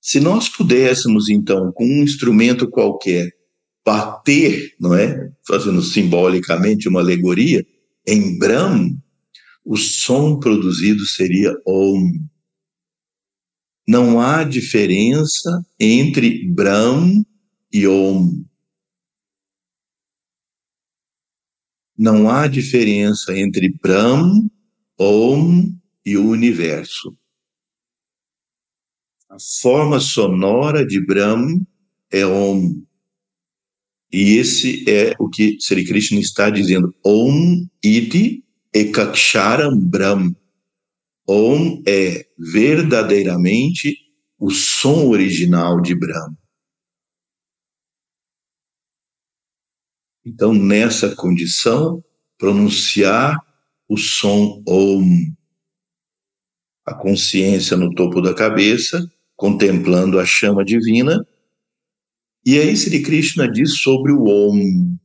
Se 0.00 0.20
nós 0.20 0.48
pudéssemos, 0.48 1.28
então, 1.28 1.72
com 1.72 1.86
um 1.86 2.04
instrumento 2.04 2.70
qualquer, 2.70 3.35
bater, 3.86 4.74
não 4.80 4.92
é? 4.96 5.32
Fazendo 5.46 5.80
simbolicamente 5.80 6.88
uma 6.88 6.98
alegoria, 6.98 7.64
em 8.04 8.36
Brahm, 8.36 8.98
o 9.64 9.76
som 9.76 10.40
produzido 10.40 11.06
seria 11.06 11.54
Om. 11.64 12.26
Não 13.86 14.20
há 14.20 14.42
diferença 14.42 15.64
entre 15.78 16.48
Brahm 16.48 17.24
e 17.72 17.86
Om. 17.86 18.44
Não 21.96 22.28
há 22.28 22.48
diferença 22.48 23.38
entre 23.38 23.72
Brahm, 23.80 24.48
Om 24.98 25.78
e 26.04 26.16
o 26.16 26.28
universo. 26.28 27.16
A 29.28 29.36
forma 29.60 30.00
sonora 30.00 30.84
de 30.84 31.04
Brahm 31.04 31.64
é 32.10 32.26
Om. 32.26 32.85
E 34.12 34.36
esse 34.36 34.88
é 34.88 35.14
o 35.18 35.28
que 35.28 35.56
Sri 35.60 35.84
Krishna 35.84 36.20
está 36.20 36.48
dizendo. 36.48 36.94
Om 37.04 37.66
iti 37.82 38.44
ekaksharam 38.72 39.78
brahm. 39.78 40.34
Om 41.28 41.82
é 41.86 42.26
verdadeiramente 42.38 43.96
o 44.38 44.50
som 44.50 45.08
original 45.08 45.80
de 45.80 45.94
Brahma. 45.94 46.36
Então, 50.24 50.52
nessa 50.52 51.14
condição, 51.14 52.02
pronunciar 52.38 53.36
o 53.88 53.96
som 53.96 54.62
Om. 54.66 55.34
A 56.84 56.94
consciência 56.94 57.76
no 57.76 57.92
topo 57.94 58.20
da 58.20 58.34
cabeça, 58.34 59.04
contemplando 59.34 60.18
a 60.20 60.24
chama 60.24 60.64
divina, 60.64 61.26
e 62.46 62.60
aí 62.60 62.76
Sri 62.76 63.02
Krishna 63.02 63.50
diz 63.50 63.80
sobre 63.80 64.12
o 64.12 64.24
Om. 64.24 64.96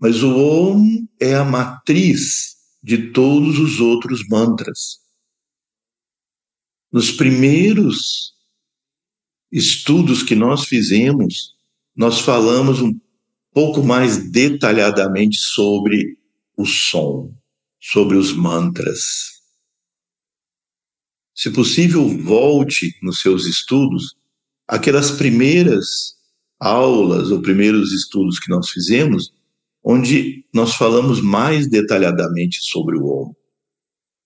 Mas 0.00 0.22
o 0.22 0.34
Om 0.34 1.06
é 1.20 1.34
a 1.34 1.44
matriz 1.44 2.56
de 2.82 3.10
todos 3.10 3.58
os 3.58 3.78
outros 3.78 4.26
mantras. 4.26 5.00
Nos 6.90 7.10
primeiros 7.10 8.32
estudos 9.52 10.22
que 10.22 10.34
nós 10.34 10.64
fizemos, 10.64 11.54
nós 11.94 12.20
falamos 12.20 12.80
um 12.80 12.98
pouco 13.52 13.82
mais 13.82 14.30
detalhadamente 14.30 15.36
sobre 15.36 16.16
o 16.56 16.64
som, 16.64 17.34
sobre 17.78 18.16
os 18.16 18.32
mantras. 18.32 19.42
Se 21.34 21.50
possível, 21.50 22.08
volte 22.22 22.96
nos 23.02 23.20
seus 23.20 23.44
estudos 23.44 24.16
aquelas 24.66 25.10
primeiras 25.10 26.15
aulas 26.58 27.30
ou 27.30 27.42
primeiros 27.42 27.92
estudos 27.92 28.38
que 28.38 28.50
nós 28.50 28.70
fizemos, 28.70 29.32
onde 29.84 30.46
nós 30.52 30.74
falamos 30.74 31.20
mais 31.20 31.68
detalhadamente 31.68 32.58
sobre 32.62 32.96
o 32.96 33.06
Om 33.06 33.34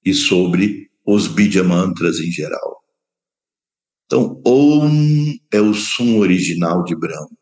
e 0.04 0.14
sobre 0.14 0.90
os 1.04 1.26
Bidya 1.26 1.64
Mantras 1.64 2.18
em 2.20 2.30
geral. 2.30 2.82
Então, 4.06 4.40
Om 4.44 5.38
é 5.52 5.60
o 5.60 5.74
som 5.74 6.18
original 6.18 6.84
de 6.84 6.96
Brahma. 6.96 7.36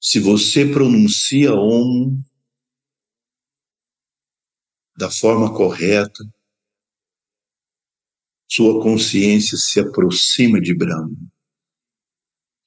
Se 0.00 0.18
você 0.20 0.66
pronuncia 0.66 1.54
Om 1.54 2.22
da 4.96 5.10
forma 5.10 5.54
correta, 5.54 6.24
sua 8.50 8.82
consciência 8.82 9.56
se 9.56 9.78
aproxima 9.78 10.60
de 10.60 10.74
Brahma 10.74 11.16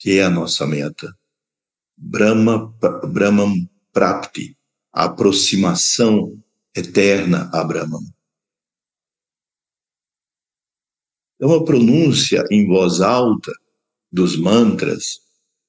que 0.02 0.18
é 0.18 0.24
a 0.24 0.32
nossa 0.32 0.66
meta. 0.66 1.16
Brahma, 1.96 2.76
Brahman 3.08 3.70
Prapti, 3.94 4.58
aproximação 4.92 6.44
eterna 6.76 7.52
a 7.54 7.64
Brahman. 7.64 8.04
Então, 11.36 11.54
a 11.54 11.64
pronúncia 11.64 12.44
em 12.50 12.68
voz 12.68 13.00
alta 13.00 13.52
dos 14.12 14.36
mantras 14.36 15.20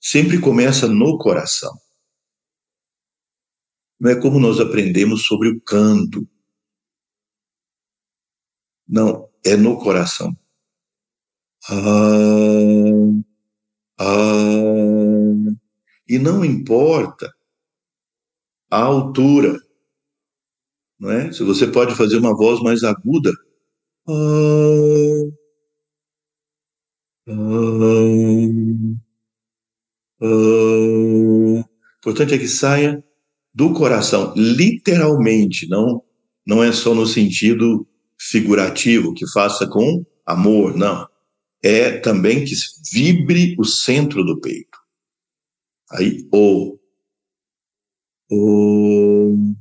sempre 0.00 0.40
começa 0.40 0.88
no 0.88 1.18
coração. 1.18 1.74
Não 4.00 4.10
é 4.10 4.18
como 4.18 4.40
nós 4.40 4.58
aprendemos 4.58 5.26
sobre 5.26 5.50
o 5.50 5.60
canto. 5.60 6.26
Não, 8.88 9.30
é 9.44 9.58
no 9.58 9.78
coração. 9.78 10.34
Ah, 11.68 13.31
ah, 14.02 15.52
e 16.08 16.18
não 16.18 16.44
importa 16.44 17.32
a 18.70 18.80
altura, 18.82 19.58
não 20.98 21.10
é? 21.10 21.32
Se 21.32 21.42
você 21.44 21.66
pode 21.66 21.94
fazer 21.94 22.18
uma 22.18 22.36
voz 22.36 22.60
mais 22.60 22.82
aguda, 22.82 23.30
ah, 24.08 24.12
o 30.20 31.64
importante 31.98 32.34
é 32.34 32.38
que 32.38 32.48
saia 32.48 33.02
do 33.54 33.72
coração, 33.72 34.32
literalmente, 34.36 35.68
não, 35.68 36.02
não 36.46 36.62
é 36.62 36.72
só 36.72 36.94
no 36.94 37.06
sentido 37.06 37.86
figurativo, 38.18 39.14
que 39.14 39.30
faça 39.30 39.66
com 39.66 40.04
amor, 40.26 40.76
não. 40.76 41.11
É 41.64 41.98
também 42.00 42.44
que 42.44 42.54
vibre 42.92 43.54
o 43.58 43.64
centro 43.64 44.24
do 44.24 44.40
peito. 44.40 44.78
Aí, 45.92 46.26
o. 46.32 46.78
O. 48.30 49.54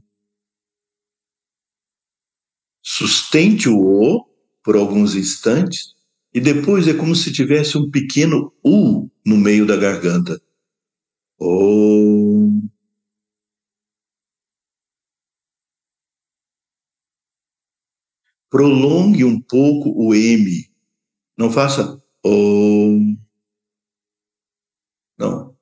Sustente 2.83 3.69
o 3.69 3.77
O 3.77 4.25
por 4.63 4.75
alguns 4.75 5.15
instantes 5.15 5.93
e 6.33 6.39
depois 6.39 6.87
é 6.87 6.93
como 6.93 7.15
se 7.15 7.31
tivesse 7.31 7.77
um 7.77 7.91
pequeno 7.91 8.53
U 8.63 9.09
no 9.25 9.37
meio 9.37 9.65
da 9.65 9.75
garganta. 9.75 10.41
Om. 11.39 12.61
Prolongue 18.49 19.23
um 19.23 19.39
pouco 19.39 19.91
o 19.95 20.13
M. 20.13 20.70
Não 21.41 21.49
faça 21.49 21.99
Om. 22.23 23.17
Não. 25.17 25.57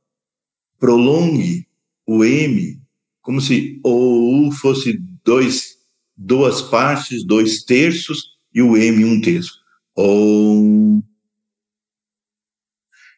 Prolongue 0.78 1.66
o 2.06 2.22
M 2.22 2.82
como 3.22 3.40
se 3.40 3.80
o 3.82 4.48
U 4.48 4.52
fosse 4.52 4.98
dois, 5.24 5.78
duas 6.18 6.62
partes, 6.62 7.26
dois 7.26 7.64
terços, 7.64 8.38
e 8.54 8.62
o 8.62 8.76
M 8.76 9.06
um 9.06 9.22
terço. 9.22 9.54
Om. 9.98 11.02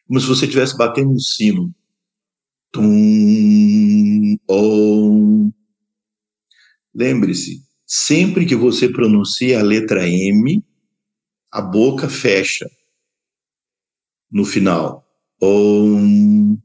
Como 0.06 0.20
se 0.20 0.26
você 0.28 0.44
estivesse 0.44 0.76
batendo 0.76 1.10
um 1.10 1.18
sino. 1.18 1.74
Tum, 2.70 4.38
om. 4.48 5.52
Lembre-se, 6.94 7.60
sempre 7.84 8.46
que 8.46 8.54
você 8.54 8.88
pronuncia 8.88 9.58
a 9.58 9.64
letra 9.64 10.08
M, 10.08 10.62
a 11.52 11.60
boca 11.60 12.08
fecha 12.08 12.66
no 14.30 14.44
final. 14.44 15.06
Om, 15.40 16.56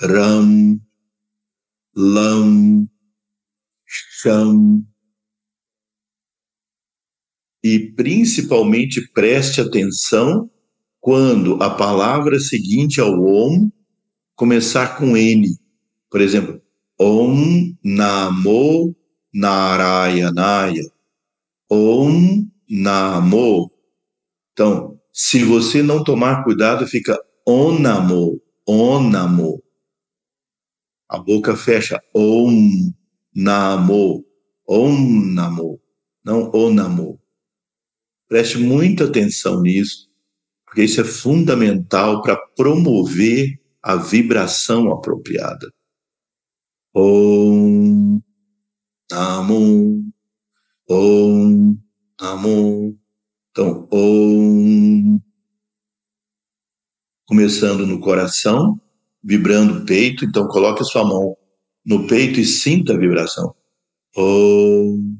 Ram, 0.00 0.78
Lam, 1.96 2.86
Sham, 3.86 4.84
e 7.64 7.92
principalmente 7.94 9.10
preste 9.12 9.60
atenção 9.60 10.50
quando 11.00 11.62
a 11.62 11.70
palavra 11.70 12.38
seguinte 12.38 13.00
ao 13.00 13.12
Om 13.12 13.70
começar 14.34 14.98
com 14.98 15.16
N. 15.16 15.48
Por 16.10 16.20
exemplo, 16.20 16.60
Om 17.00 17.76
Namo 17.82 18.94
Narayanaya. 19.32 20.84
Om 21.70 22.48
Namo. 22.68 23.77
Então, 24.58 25.00
se 25.12 25.44
você 25.44 25.84
não 25.84 26.02
tomar 26.02 26.42
cuidado, 26.42 26.84
fica 26.84 27.16
Onamo, 27.46 28.42
Onamo. 28.66 29.62
A 31.08 31.16
boca 31.16 31.56
fecha. 31.56 32.02
Om 32.12 32.92
Namo, 33.32 34.24
Om 34.68 35.32
Namo, 35.32 35.80
não 36.24 36.50
Onamo. 36.52 37.20
Preste 38.26 38.58
muita 38.58 39.04
atenção 39.04 39.62
nisso, 39.62 40.10
porque 40.66 40.82
isso 40.82 41.00
é 41.00 41.04
fundamental 41.04 42.20
para 42.20 42.36
promover 42.56 43.60
a 43.80 43.94
vibração 43.94 44.90
apropriada. 44.90 45.72
Om 46.92 48.20
Namo 49.08 50.02
Om 50.90 51.78
Namo 52.20 52.98
Então, 53.58 53.88
Om 53.90 55.20
começando 57.26 57.84
no 57.88 57.98
coração, 57.98 58.80
vibrando 59.20 59.82
o 59.82 59.84
peito, 59.84 60.24
então 60.24 60.46
coloque 60.46 60.82
a 60.82 60.84
sua 60.84 61.02
mão 61.02 61.36
no 61.84 62.06
peito 62.06 62.38
e 62.38 62.44
sinta 62.44 62.94
a 62.94 62.96
vibração. 62.96 63.52
Om 64.16 65.18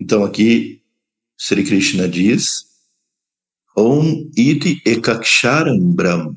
Então 0.00 0.24
aqui 0.24 0.82
Sri 1.36 1.62
Krishna 1.62 2.08
diz 2.08 2.64
Om 3.76 4.30
iti 4.34 4.80
ekaksharam 4.86 5.78
brahm. 5.92 6.34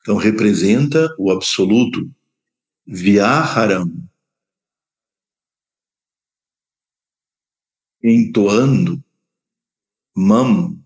Então 0.00 0.16
representa 0.16 1.14
o 1.18 1.30
absoluto. 1.30 2.10
Vyaharam. 2.86 4.10
Entoando 8.02 9.02
mam 10.16 10.82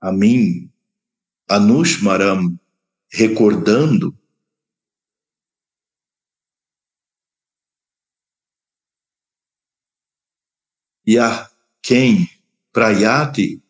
a 0.00 0.12
mim, 0.12 0.70
anushmaram, 1.48 2.58
recordando 3.10 4.16
e 11.06 11.18
a 11.18 11.50
quem 11.80 12.28
prayati 12.72 13.62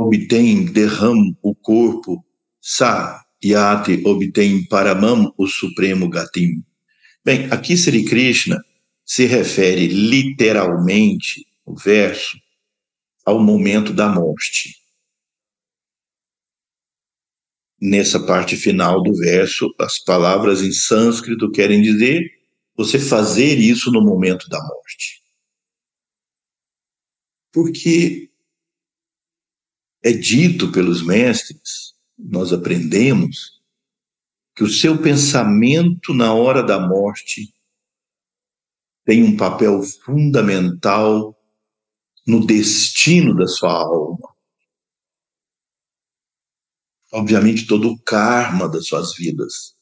obtém, 0.00 0.64
derrama 0.64 1.36
o 1.42 1.54
corpo, 1.54 2.24
sa 2.60 3.24
yati 3.44 4.02
obtém 4.04 4.66
paramam, 4.66 5.32
o 5.36 5.46
supremo 5.46 6.08
gatim. 6.08 6.62
Bem, 7.24 7.46
aqui 7.50 7.76
Sri 7.76 8.04
Krishna 8.04 8.58
se 9.04 9.26
refere 9.26 9.86
literalmente, 9.86 11.46
o 11.66 11.74
verso, 11.74 12.38
ao 13.24 13.40
momento 13.40 13.92
da 13.92 14.08
morte 14.08 14.80
nessa 17.80 18.20
parte 18.20 18.56
final 18.56 19.02
do 19.02 19.14
verso, 19.14 19.74
as 19.78 19.98
palavras 19.98 20.62
em 20.62 20.72
sânscrito 20.72 21.50
querem 21.50 21.80
dizer 21.80 22.22
você 22.76 22.98
fazer 22.98 23.58
isso 23.58 23.90
no 23.90 24.02
momento 24.02 24.48
da 24.48 24.58
morte. 24.58 25.22
Porque 27.52 28.29
é 30.02 30.12
dito 30.12 30.70
pelos 30.72 31.04
mestres, 31.04 31.94
nós 32.18 32.52
aprendemos, 32.52 33.60
que 34.54 34.64
o 34.64 34.68
seu 34.68 35.00
pensamento 35.00 36.12
na 36.12 36.34
hora 36.34 36.62
da 36.62 36.78
morte 36.78 37.54
tem 39.04 39.22
um 39.22 39.36
papel 39.36 39.82
fundamental 39.82 41.36
no 42.26 42.44
destino 42.44 43.34
da 43.34 43.46
sua 43.46 43.72
alma 43.72 44.30
obviamente, 47.12 47.66
todo 47.66 47.90
o 47.90 47.98
karma 47.98 48.68
das 48.68 48.86
suas 48.86 49.14
vidas. 49.14 49.74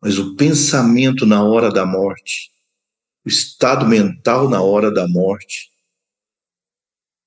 Mas 0.00 0.18
o 0.18 0.36
pensamento 0.36 1.24
na 1.24 1.42
hora 1.42 1.70
da 1.72 1.86
morte, 1.86 2.50
o 3.24 3.28
estado 3.28 3.86
mental 3.86 4.48
na 4.48 4.60
hora 4.60 4.92
da 4.92 5.08
morte, 5.08 5.70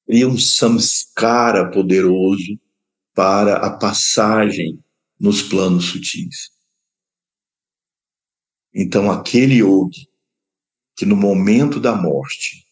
cria 0.09 0.27
um 0.27 0.39
samskara 0.39 1.69
poderoso 1.69 2.59
para 3.13 3.57
a 3.57 3.77
passagem 3.77 4.83
nos 5.19 5.43
planos 5.43 5.85
sutis. 5.85 6.49
Então, 8.73 9.11
aquele 9.11 9.57
yogi 9.57 10.09
que 10.97 11.05
no 11.05 11.15
momento 11.15 11.79
da 11.79 11.95
morte, 11.95 12.65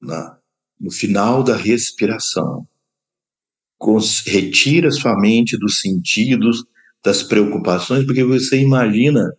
na, 0.00 0.40
no 0.80 0.90
final 0.90 1.44
da 1.44 1.54
respiração, 1.54 2.66
retira 4.24 4.90
sua 4.90 5.14
mente 5.20 5.58
dos 5.58 5.80
sentidos, 5.82 6.64
das 7.04 7.22
preocupações, 7.22 8.06
porque 8.06 8.24
você 8.24 8.58
imagina, 8.58 9.36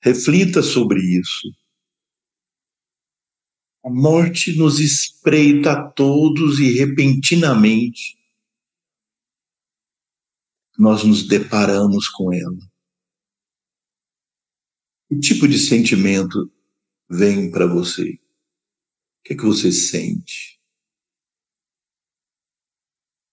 reflita 0.00 0.62
sobre 0.62 1.00
isso. 1.00 1.65
A 3.86 3.88
morte 3.88 4.58
nos 4.58 4.80
espreita 4.80 5.70
a 5.70 5.88
todos 5.88 6.58
e 6.58 6.72
repentinamente 6.72 8.18
nós 10.76 11.04
nos 11.04 11.28
deparamos 11.28 12.08
com 12.08 12.32
ela. 12.32 12.58
Que 15.08 15.20
tipo 15.20 15.46
de 15.46 15.56
sentimento 15.56 16.52
vem 17.08 17.48
para 17.48 17.64
você? 17.64 18.10
O 18.10 19.22
que 19.24 19.34
é 19.34 19.36
que 19.36 19.44
você 19.44 19.70
sente? 19.70 20.60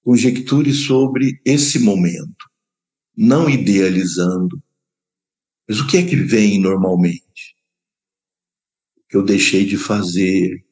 Conjecture 0.04 0.72
sobre 0.72 1.42
esse 1.44 1.80
momento, 1.80 2.48
não 3.18 3.50
idealizando. 3.50 4.62
Mas 5.68 5.80
o 5.80 5.88
que 5.88 5.98
é 5.98 6.08
que 6.08 6.16
vem 6.16 6.62
normalmente? 6.62 7.58
Eu 9.14 9.24
deixei 9.24 9.64
de 9.64 9.78
fazer? 9.78 10.66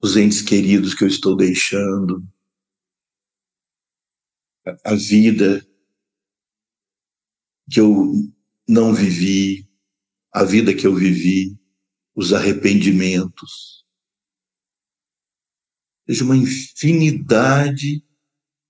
Os 0.00 0.16
entes 0.16 0.40
queridos 0.40 0.94
que 0.94 1.02
eu 1.02 1.08
estou 1.08 1.36
deixando? 1.36 2.24
A 4.84 4.94
vida 4.94 5.66
que 7.70 7.80
eu 7.80 8.12
não 8.68 8.94
vivi, 8.94 9.68
a 10.32 10.44
vida 10.44 10.74
que 10.74 10.86
eu 10.86 10.94
vivi, 10.94 11.58
os 12.14 12.32
arrependimentos 12.32 13.84
seja 16.06 16.24
uma 16.24 16.36
infinidade 16.36 18.04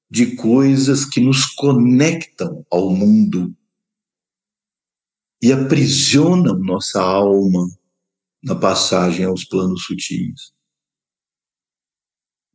de 0.08 0.36
coisas 0.36 1.04
que 1.04 1.20
nos 1.20 1.46
conectam 1.46 2.64
ao 2.70 2.90
mundo 2.90 3.54
e 5.44 5.52
aprisionam 5.52 6.58
nossa 6.58 7.02
alma 7.02 7.68
na 8.42 8.58
passagem 8.58 9.26
aos 9.26 9.44
planos 9.44 9.84
sutis. 9.84 10.54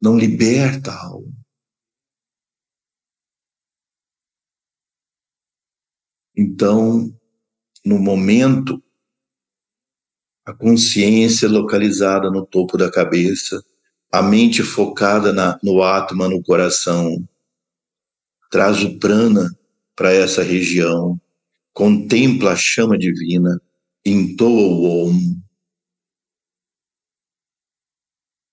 Não 0.02 0.18
liberta 0.18 0.90
a 0.92 1.06
alma. 1.06 1.32
Então, 6.36 7.16
no 7.86 8.00
momento, 8.00 8.84
a 10.44 10.52
consciência 10.52 11.48
localizada 11.48 12.32
no 12.32 12.44
topo 12.44 12.76
da 12.76 12.92
cabeça 12.92 13.64
a 14.12 14.24
mente 14.24 14.64
focada 14.64 15.32
na, 15.32 15.60
no 15.62 15.84
Atma, 15.84 16.28
no 16.28 16.42
coração, 16.42 17.24
traz 18.50 18.84
o 18.84 18.98
prana 18.98 19.56
para 19.96 20.12
essa 20.12 20.42
região, 20.42 21.22
contempla 21.74 22.54
a 22.54 22.56
chama 22.56 22.98
divina, 22.98 23.62
entoa 24.06 24.50
o 24.50 25.08
Om, 25.08 25.42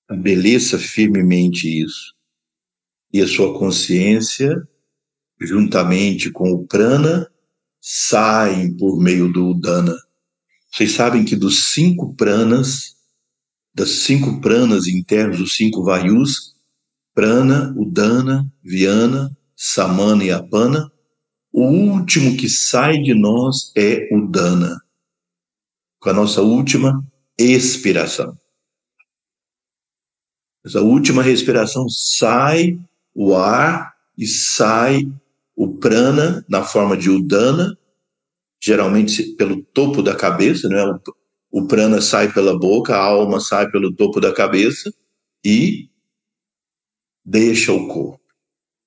estabeleça 0.02 0.78
firmemente 0.78 1.68
isso. 1.82 2.14
E 3.12 3.20
a 3.20 3.26
sua 3.26 3.58
consciência, 3.58 4.56
juntamente 5.40 6.30
com 6.30 6.50
o 6.50 6.66
prana, 6.66 7.30
saem 7.80 8.76
por 8.76 9.00
meio 9.00 9.32
do 9.32 9.50
Udana. 9.50 9.96
Vocês 10.70 10.92
sabem 10.92 11.24
que 11.24 11.36
dos 11.36 11.72
cinco 11.72 12.14
pranas, 12.14 12.96
das 13.74 13.90
cinco 13.90 14.40
pranas 14.40 14.86
internos, 14.86 15.40
os 15.40 15.56
cinco 15.56 15.82
vayus, 15.82 16.54
prana, 17.14 17.74
udana, 17.76 18.50
viana, 18.62 19.36
samana 19.56 20.24
e 20.24 20.30
apana, 20.30 20.90
o 21.56 21.62
último 21.62 22.36
que 22.36 22.50
sai 22.50 22.98
de 22.98 23.14
nós 23.14 23.72
é 23.74 24.14
o 24.14 24.26
dana, 24.26 24.78
com 25.98 26.10
a 26.10 26.12
nossa 26.12 26.42
última 26.42 27.02
expiração. 27.38 28.38
Essa 30.62 30.82
última 30.82 31.22
respiração 31.22 31.88
sai 31.88 32.78
o 33.14 33.34
ar 33.34 33.96
e 34.18 34.26
sai 34.26 35.10
o 35.56 35.78
prana 35.78 36.44
na 36.46 36.62
forma 36.62 36.94
de 36.94 37.08
udana, 37.08 37.74
geralmente 38.62 39.22
pelo 39.36 39.62
topo 39.62 40.02
da 40.02 40.14
cabeça, 40.14 40.68
não 40.68 40.76
é? 40.76 41.00
o 41.50 41.66
prana 41.66 42.02
sai 42.02 42.30
pela 42.30 42.58
boca, 42.58 42.94
a 42.94 43.02
alma 43.02 43.40
sai 43.40 43.70
pelo 43.70 43.94
topo 43.94 44.20
da 44.20 44.30
cabeça 44.30 44.92
e 45.42 45.88
deixa 47.24 47.72
o 47.72 47.88
corpo, 47.88 48.20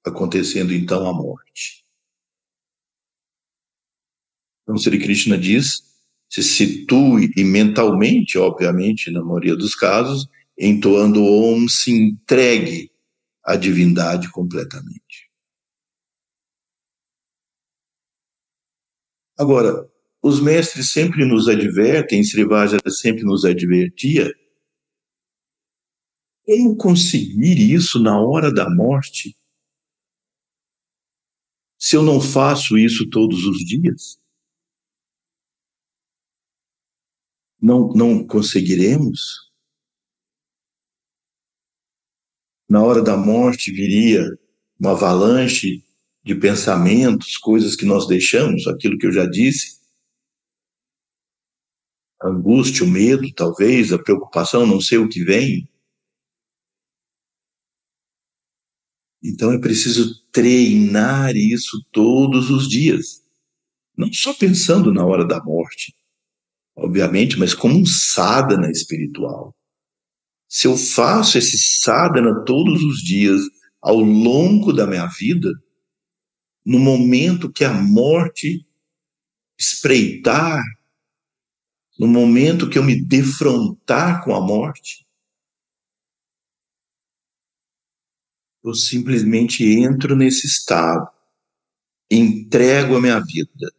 acontecendo 0.06 0.72
então 0.72 1.10
a 1.10 1.14
morte. 1.14 1.79
Então, 4.70 4.78
Sri 4.78 5.00
Krishna 5.00 5.36
diz: 5.36 5.82
se 6.30 6.44
situe 6.44 7.32
e 7.36 7.44
mentalmente, 7.44 8.38
obviamente, 8.38 9.10
na 9.10 9.24
maioria 9.24 9.56
dos 9.56 9.74
casos, 9.74 10.30
entoando 10.56 11.24
o 11.24 11.56
Om, 11.56 11.68
se 11.68 11.92
entregue 11.92 12.92
à 13.44 13.56
divindade 13.56 14.30
completamente. 14.30 15.28
Agora, 19.36 19.90
os 20.22 20.40
mestres 20.40 20.92
sempre 20.92 21.26
nos 21.26 21.48
advertem, 21.48 22.24
Srivajara 22.24 22.92
sempre 22.92 23.24
nos 23.24 23.46
advertia, 23.46 24.32
como 26.46 26.78
conseguir 26.78 27.74
isso 27.74 28.00
na 28.00 28.22
hora 28.22 28.54
da 28.54 28.70
morte? 28.70 29.36
Se 31.80 31.96
eu 31.96 32.04
não 32.04 32.22
faço 32.22 32.78
isso 32.78 33.10
todos 33.10 33.46
os 33.46 33.58
dias? 33.66 34.20
Não, 37.62 37.90
não 37.90 38.26
conseguiremos? 38.26 39.50
Na 42.70 42.84
hora 42.84 43.02
da 43.02 43.18
morte 43.18 43.72
viria 43.72 44.26
uma 44.80 44.92
avalanche 44.92 45.84
de 46.24 46.36
pensamentos, 46.36 47.36
coisas 47.38 47.76
que 47.76 47.86
nós 47.86 48.08
deixamos, 48.08 48.68
aquilo 48.68 48.98
que 48.98 49.08
eu 49.08 49.12
já 49.12 49.26
disse, 49.26 49.80
a 52.22 52.28
angústia, 52.28 52.86
o 52.86 52.90
medo, 52.90 53.34
talvez, 53.34 53.92
a 53.92 53.98
preocupação, 53.98 54.68
não 54.68 54.80
sei 54.80 54.98
o 54.98 55.10
que 55.10 55.24
vem. 55.24 55.68
Então 59.24 59.52
é 59.52 59.60
preciso 59.60 60.22
treinar 60.32 61.36
isso 61.36 61.84
todos 61.92 62.50
os 62.50 62.70
dias. 62.70 63.26
Não 63.98 64.12
só 64.14 64.34
pensando 64.34 64.94
na 64.94 65.06
hora 65.06 65.26
da 65.26 65.44
morte, 65.44 65.94
obviamente, 66.80 67.38
mas 67.38 67.54
como 67.54 67.78
um 67.78 67.86
sadhana 67.86 68.70
espiritual. 68.70 69.56
Se 70.48 70.68
eu 70.68 70.76
faço 70.76 71.38
esse 71.38 71.58
sadhana 71.82 72.44
todos 72.46 72.82
os 72.84 73.02
dias, 73.02 73.42
ao 73.82 73.98
longo 73.98 74.74
da 74.74 74.88
minha 74.88 75.06
vida, 75.08 75.52
no 76.66 76.80
momento 76.80 77.52
que 77.52 77.64
a 77.64 77.74
morte 77.74 78.66
espreitar 79.58 80.62
no 82.00 82.08
momento 82.08 82.70
que 82.70 82.78
eu 82.78 82.84
me 82.84 82.96
defrontar 82.96 84.24
com 84.24 84.34
a 84.34 84.40
morte, 84.40 85.06
eu 88.64 88.74
simplesmente 88.74 89.66
entro 89.66 90.16
nesse 90.16 90.48
estado, 90.48 91.10
entrego 92.10 92.96
a 92.96 93.02
minha 93.02 93.20
vida. 93.20 93.70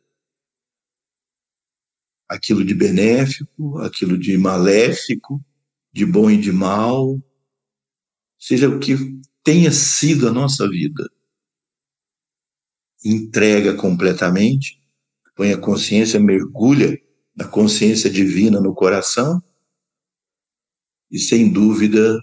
Aquilo 2.31 2.65
de 2.65 2.75
benéfico, 2.75 3.79
aquilo 3.79 4.17
de 4.17 4.39
maléfico, 4.39 5.45
de 5.93 6.07
bom 6.07 6.31
e 6.31 6.41
de 6.41 6.53
mal, 6.53 7.21
seja 8.39 8.69
o 8.69 8.79
que 8.79 8.95
tenha 9.43 9.73
sido 9.73 10.29
a 10.29 10.33
nossa 10.33 10.69
vida. 10.69 11.11
Entrega 13.05 13.75
completamente, 13.75 14.81
põe 15.35 15.53
a 15.53 15.59
consciência, 15.59 16.21
mergulha 16.21 16.97
da 17.35 17.49
consciência 17.49 18.09
divina 18.09 18.61
no 18.61 18.77
coração 18.77 19.43
e, 21.11 21.19
sem 21.19 21.53
dúvida, 21.53 22.17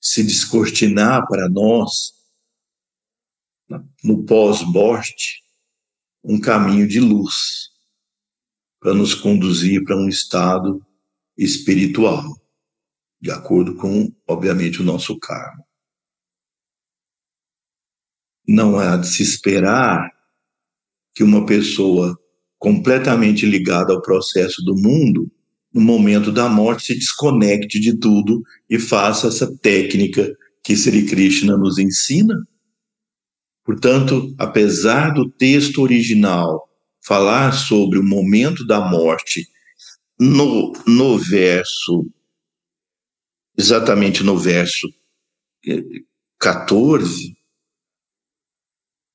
se 0.00 0.24
descortinar 0.24 1.28
para 1.28 1.50
nós, 1.50 2.14
no 4.02 4.24
pós-morte, 4.24 5.42
um 6.24 6.40
caminho 6.40 6.88
de 6.88 6.98
luz 6.98 7.71
para 8.82 8.92
nos 8.92 9.14
conduzir 9.14 9.84
para 9.84 9.96
um 9.96 10.08
estado 10.08 10.84
espiritual, 11.38 12.24
de 13.20 13.30
acordo 13.30 13.76
com, 13.76 14.12
obviamente, 14.26 14.82
o 14.82 14.84
nosso 14.84 15.16
karma. 15.20 15.62
Não 18.46 18.76
há 18.80 18.96
de 18.96 19.06
se 19.06 19.22
esperar 19.22 20.10
que 21.14 21.22
uma 21.22 21.46
pessoa 21.46 22.18
completamente 22.58 23.46
ligada 23.46 23.92
ao 23.92 24.02
processo 24.02 24.60
do 24.64 24.74
mundo, 24.74 25.30
no 25.72 25.80
momento 25.80 26.32
da 26.32 26.48
morte, 26.48 26.86
se 26.86 26.94
desconecte 26.96 27.78
de 27.78 27.96
tudo 27.96 28.42
e 28.68 28.80
faça 28.80 29.28
essa 29.28 29.56
técnica 29.58 30.36
que 30.62 30.76
Sri 30.76 31.06
Krishna 31.06 31.56
nos 31.56 31.78
ensina. 31.78 32.34
Portanto, 33.64 34.34
apesar 34.36 35.14
do 35.14 35.30
texto 35.30 35.82
original 35.82 36.68
falar 37.02 37.52
sobre 37.52 37.98
o 37.98 38.02
momento 38.02 38.66
da 38.66 38.80
morte, 38.80 39.46
no, 40.18 40.72
no 40.86 41.18
verso, 41.18 42.08
exatamente 43.58 44.22
no 44.22 44.38
verso 44.38 44.88
14, 46.38 47.36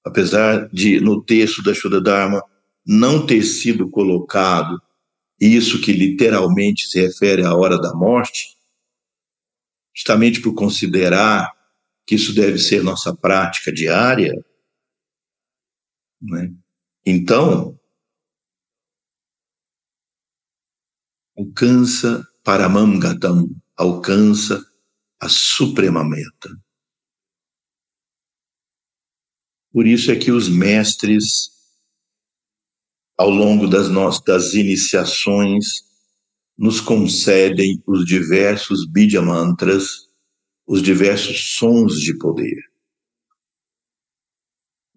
apesar 0.05 0.69
de 0.69 0.99
no 0.99 1.23
texto 1.23 1.63
da 1.63 1.73
Shuddha 1.73 2.01
Dharma 2.01 2.43
não 2.85 3.25
ter 3.25 3.43
sido 3.43 3.89
colocado 3.89 4.81
isso 5.39 5.81
que 5.81 5.91
literalmente 5.91 6.87
se 6.87 7.01
refere 7.01 7.43
à 7.43 7.53
hora 7.53 7.79
da 7.79 7.93
morte, 7.93 8.55
justamente 9.95 10.41
por 10.41 10.53
considerar 10.53 11.51
que 12.05 12.15
isso 12.15 12.33
deve 12.33 12.57
ser 12.57 12.83
nossa 12.83 13.15
prática 13.15 13.71
diária, 13.71 14.33
né? 16.21 16.51
então 17.05 17.76
alcança 21.37 22.27
Paramamgatam, 22.43 23.49
alcança 23.75 24.65
a 25.19 25.29
suprema 25.29 26.03
meta. 26.03 26.49
Por 29.71 29.85
isso 29.85 30.09
é 30.11 30.15
que 30.15 30.31
os 30.31 30.49
mestres, 30.49 31.51
ao 33.17 33.29
longo 33.29 33.67
das 33.67 33.89
nossas 33.89 34.53
iniciações, 34.53 35.65
nos 36.57 36.81
concedem 36.81 37.83
os 37.85 38.05
diversos 38.05 38.89
Bidya 38.89 39.21
Mantras, 39.21 40.07
os 40.65 40.81
diversos 40.81 41.57
sons 41.57 41.99
de 41.99 42.17
poder. 42.17 42.57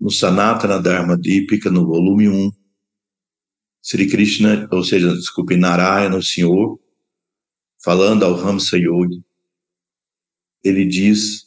No 0.01 0.11
Sanatana 0.11 0.80
Dharma 0.80 1.18
Dipika, 1.18 1.70
no 1.70 1.86
volume 1.86 2.28
1, 2.28 2.51
Sri 3.83 4.09
Krishna, 4.09 4.68
ou 4.70 4.85
seja, 4.85 5.12
desculpe, 5.14 5.57
Narayana, 5.57 6.16
o 6.16 6.22
Senhor, 6.22 6.78
falando 7.83 8.24
ao 8.24 8.35
Hamsa 8.35 8.76
Yogi, 8.76 9.24
ele 10.62 10.85
diz 10.85 11.47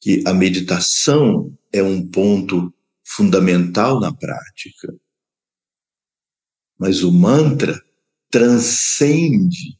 que 0.00 0.22
a 0.26 0.32
meditação 0.32 1.56
é 1.72 1.82
um 1.82 2.06
ponto 2.06 2.72
fundamental 3.04 4.00
na 4.00 4.14
prática. 4.14 4.94
Mas 6.78 7.02
o 7.02 7.12
mantra 7.12 7.82
transcende 8.30 9.78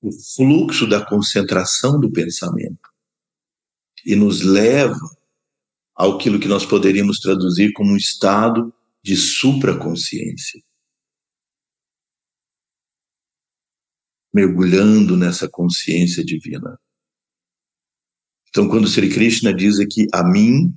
o 0.00 0.10
fluxo 0.12 0.86
da 0.86 1.04
concentração 1.04 1.98
do 2.00 2.10
pensamento 2.10 2.88
e 4.04 4.14
nos 4.14 4.42
leva 4.42 4.98
ao 5.94 6.18
que 6.18 6.30
nós 6.46 6.64
poderíamos 6.64 7.18
traduzir 7.18 7.72
como 7.72 7.92
um 7.92 7.96
estado 7.96 8.72
de 9.08 9.16
supraconsciência. 9.16 10.62
Mergulhando 14.34 15.16
nessa 15.16 15.48
consciência 15.48 16.22
divina. 16.22 16.78
Então, 18.50 18.68
quando 18.68 18.86
Sri 18.86 19.08
Krishna 19.08 19.54
diz 19.54 19.80
aqui 19.80 20.06
a 20.12 20.22
mim, 20.22 20.76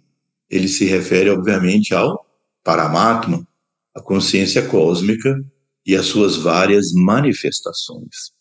ele 0.49 0.69
se 0.69 0.85
refere, 0.85 1.29
obviamente, 1.29 1.93
ao 1.93 2.25
Paramatma, 2.63 3.45
a 3.93 4.01
consciência 4.01 4.65
cósmica 4.69 5.35
e 5.85 5.93
as 5.93 6.05
suas 6.05 6.37
várias 6.37 6.93
manifestações. 6.93 8.31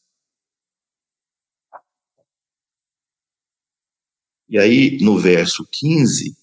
E 4.49 4.57
aí, 4.57 4.99
no 5.01 5.19
verso 5.19 5.67
15, 5.69 6.37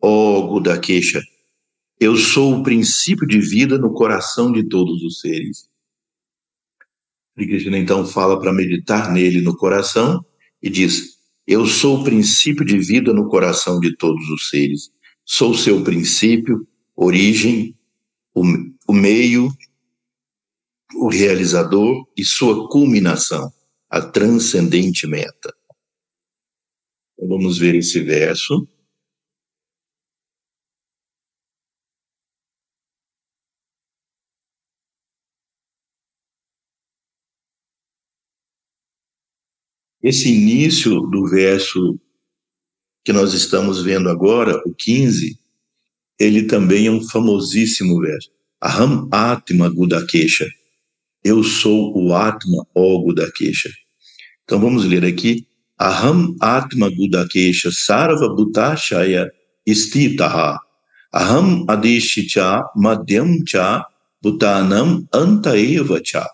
ó 0.00 0.48
Gudakesha, 0.48 1.22
eu 2.02 2.16
sou 2.16 2.56
o 2.56 2.62
princípio 2.62 3.26
de 3.26 3.40
vida 3.40 3.78
no 3.78 3.92
coração 3.92 4.52
de 4.52 4.68
todos 4.68 5.02
os 5.02 5.20
seres. 5.20 5.68
Sri 7.34 7.46
Krishna 7.46 7.78
então 7.78 8.04
fala 8.06 8.38
para 8.38 8.52
meditar 8.52 9.12
nele 9.12 9.40
no 9.40 9.56
coração 9.56 10.24
e 10.62 10.68
diz: 10.68 11.12
eu 11.46 11.66
sou 11.66 12.00
o 12.00 12.04
princípio 12.04 12.64
de 12.64 12.78
vida 12.78 13.12
no 13.12 13.28
coração 13.28 13.80
de 13.80 13.96
todos 13.96 14.28
os 14.30 14.48
seres. 14.48 14.90
Sou 15.24 15.54
seu 15.54 15.82
princípio, 15.82 16.66
origem, 16.94 17.76
o, 18.34 18.42
o 18.86 18.92
meio, 18.92 19.48
o 20.94 21.08
realizador 21.08 22.06
e 22.16 22.24
sua 22.24 22.68
culminação, 22.68 23.52
a 23.90 24.00
transcendente 24.00 25.06
meta. 25.06 25.54
Então, 27.14 27.28
vamos 27.28 27.58
ver 27.58 27.74
esse 27.74 28.00
verso. 28.00 28.68
Esse 40.02 40.32
início 40.32 41.00
do 41.02 41.26
verso 41.28 41.98
que 43.04 43.12
nós 43.12 43.34
estamos 43.34 43.82
vendo 43.82 44.08
agora, 44.08 44.60
o 44.66 44.74
15, 44.74 45.38
ele 46.18 46.44
também 46.44 46.86
é 46.86 46.90
um 46.90 47.02
famosíssimo 47.08 48.00
verso. 48.00 48.30
Aham 48.62 49.08
Atma 49.10 49.68
Gudakesha. 49.68 50.48
Eu 51.24 51.42
sou 51.42 51.96
o 51.96 52.14
Atma, 52.14 52.66
ó 52.74 52.98
Gudakesha. 52.98 53.70
Então 54.44 54.60
vamos 54.60 54.84
ler 54.84 55.04
aqui. 55.04 55.46
Aham 55.80 56.34
Atma 56.40 56.90
Gudakesha 56.90 57.70
Sarva 57.72 58.28
Bhutashaya 58.28 59.30
Istitaha. 59.66 60.58
Aham 61.14 61.64
Adishicha 61.68 62.64
Madhyam 62.76 63.44
Cha 63.46 63.86
Bhutanam 64.22 65.06
Antaeva 65.12 66.00
Cha. 66.04 66.28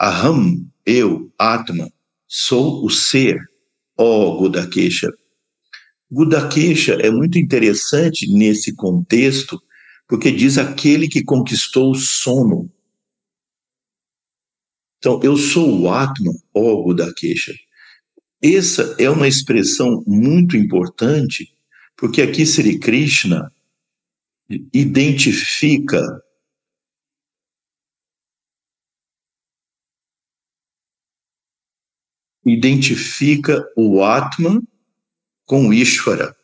Aham, 0.00 0.66
eu, 0.84 1.32
Atma, 1.38 1.88
sou 2.34 2.82
o 2.82 2.88
ser, 2.88 3.38
ó 3.94 4.38
Gudakesha. 4.38 5.12
Gudakesha 6.10 6.94
é 6.94 7.10
muito 7.10 7.38
interessante 7.38 8.26
nesse 8.26 8.74
contexto, 8.74 9.60
porque 10.08 10.32
diz 10.32 10.56
aquele 10.56 11.08
que 11.08 11.22
conquistou 11.22 11.90
o 11.90 11.94
sono. 11.94 12.72
Então, 14.96 15.20
eu 15.22 15.36
sou 15.36 15.78
o 15.78 15.90
Atma, 15.90 16.32
ó 16.54 16.82
Gudakesha. 16.82 17.54
Essa 18.42 18.96
é 18.98 19.10
uma 19.10 19.28
expressão 19.28 20.02
muito 20.06 20.56
importante, 20.56 21.52
porque 21.98 22.22
aqui 22.22 22.46
Sri 22.46 22.78
Krishna 22.78 23.52
identifica 24.72 26.00
identifica 32.44 33.64
o 33.76 34.02
Atman 34.02 34.62
com 35.44 35.68
o 35.68 35.72
Ishvara. 35.72 36.36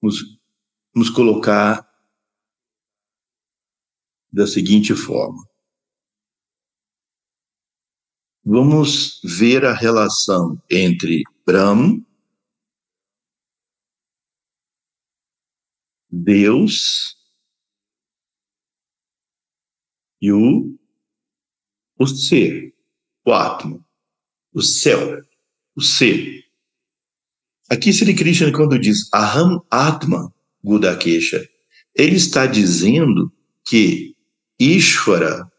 Vamos, 0.00 0.38
vamos 0.94 1.10
colocar 1.10 1.88
da 4.32 4.46
seguinte 4.46 4.94
forma. 4.94 5.42
Vamos 8.44 9.20
ver 9.24 9.64
a 9.64 9.74
relação 9.74 10.62
entre 10.70 11.22
Brahm, 11.44 12.02
Deus 16.10 17.17
e 20.20 20.32
o, 20.32 20.78
o 21.98 22.06
ser, 22.06 22.74
o 23.24 23.32
átomo, 23.32 23.84
o 24.52 24.62
céu, 24.62 25.20
o 25.76 25.80
ser. 25.80 26.44
Aqui 27.70 27.92
Sri 27.92 28.14
Krishna, 28.14 28.52
quando 28.52 28.78
diz 28.78 29.12
Aham 29.12 29.62
Atma 29.70 30.34
Gudakesha, 30.62 31.48
ele 31.94 32.16
está 32.16 32.46
dizendo 32.46 33.32
que 33.64 34.16
Ishvara 34.58 35.50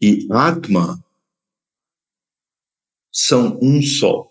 e 0.00 0.28
Atma 0.30 1.02
são 3.10 3.58
um 3.62 3.80
só. 3.80 4.30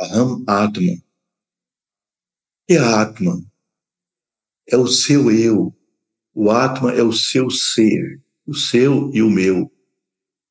Aham 0.00 0.44
Atma. 0.46 1.02
E 2.68 2.76
a 2.76 3.02
Atma 3.02 3.42
é 4.68 4.76
o 4.76 4.86
seu 4.86 5.30
eu, 5.30 5.74
o 6.34 6.50
Atma 6.50 6.92
é 6.92 7.02
o 7.02 7.12
seu 7.12 7.48
ser. 7.50 8.20
o 8.46 8.54
seu 8.54 9.10
e 9.12 9.22
o 9.22 9.30
meu. 9.30 9.72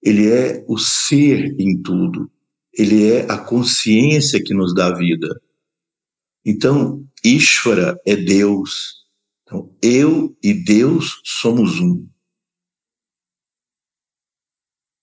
Ele 0.02 0.30
é 0.30 0.66
o 0.68 0.78
ser 0.78 1.56
em 1.60 1.82
tudo. 1.82 2.30
Ele 2.74 3.10
é 3.10 3.32
a 3.32 3.38
consciência 3.38 4.44
que 4.44 4.54
nos 4.54 4.74
dá 4.74 4.94
vida. 4.94 5.42
Então, 6.44 7.08
Ishvara 7.24 8.00
é 8.06 8.16
Deus. 8.16 9.06
Então, 9.44 9.74
eu 9.82 10.38
e 10.44 10.54
Deus 10.54 11.22
somos 11.24 11.80
um. 11.80 12.08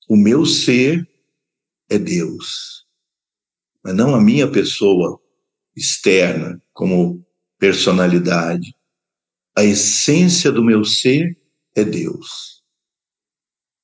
O 0.08 0.16
meu 0.16 0.44
ser 0.44 1.08
é 1.88 1.98
Deus, 1.98 2.86
mas 3.82 3.94
não 3.94 4.14
a 4.14 4.20
minha 4.20 4.50
pessoa 4.50 5.20
externa 5.74 6.62
como 6.72 7.24
personalidade. 7.58 8.74
A 9.56 9.62
essência 9.62 10.50
do 10.50 10.64
meu 10.64 10.84
ser 10.84 11.38
é 11.74 11.84
Deus. 11.84 12.62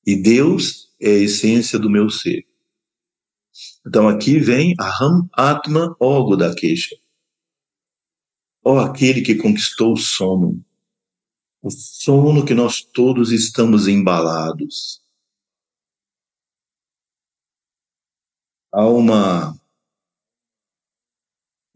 E 0.05 0.15
Deus 0.15 0.93
é 0.99 1.09
a 1.09 1.19
essência 1.19 1.77
do 1.77 1.89
meu 1.89 2.09
ser. 2.09 2.47
Então 3.85 4.07
aqui 4.07 4.39
vem 4.39 4.73
Aham 4.79 5.29
Atma 5.33 5.95
Ogo 5.99 6.35
da 6.35 6.53
queixa. 6.55 6.95
Ó 8.63 8.73
oh, 8.73 8.79
aquele 8.79 9.21
que 9.21 9.35
conquistou 9.35 9.93
o 9.93 9.97
sono, 9.97 10.63
o 11.61 11.69
sono 11.69 12.45
que 12.45 12.53
nós 12.53 12.81
todos 12.81 13.31
estamos 13.31 13.87
embalados. 13.87 15.01
Há 18.71 18.85
uma 18.87 19.59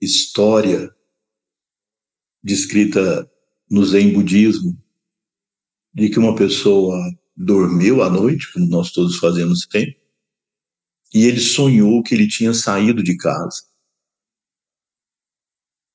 história 0.01 0.93
descrita 2.43 3.32
no 3.69 3.85
Zen 3.85 4.13
Budismo 4.13 4.77
de 5.93 6.09
que 6.09 6.19
uma 6.19 6.35
pessoa 6.35 6.97
dormiu 7.35 8.01
à 8.01 8.09
noite, 8.09 8.51
como 8.51 8.67
nós 8.67 8.91
todos 8.91 9.17
fazemos 9.17 9.67
sempre, 9.71 10.01
e 11.13 11.25
ele 11.25 11.39
sonhou 11.39 12.01
que 12.01 12.15
ele 12.15 12.27
tinha 12.27 12.53
saído 12.53 13.03
de 13.03 13.15
casa. 13.15 13.61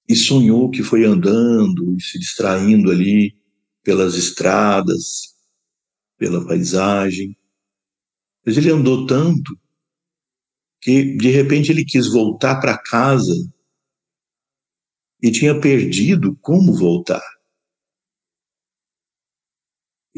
E 0.08 0.14
sonhou 0.14 0.70
que 0.70 0.82
foi 0.82 1.04
andando 1.04 1.96
e 1.96 2.02
se 2.02 2.18
distraindo 2.18 2.90
ali 2.90 3.36
pelas 3.82 4.14
estradas, 4.14 5.34
pela 6.16 6.46
paisagem. 6.46 7.36
Mas 8.44 8.56
ele 8.56 8.70
andou 8.70 9.06
tanto 9.06 9.58
que 10.80 11.16
de 11.16 11.30
repente 11.30 11.72
ele 11.72 11.84
quis 11.84 12.06
voltar 12.06 12.60
para 12.60 12.78
casa 12.78 13.34
e 15.20 15.30
tinha 15.32 15.60
perdido 15.60 16.36
como 16.36 16.72
voltar. 16.72 17.37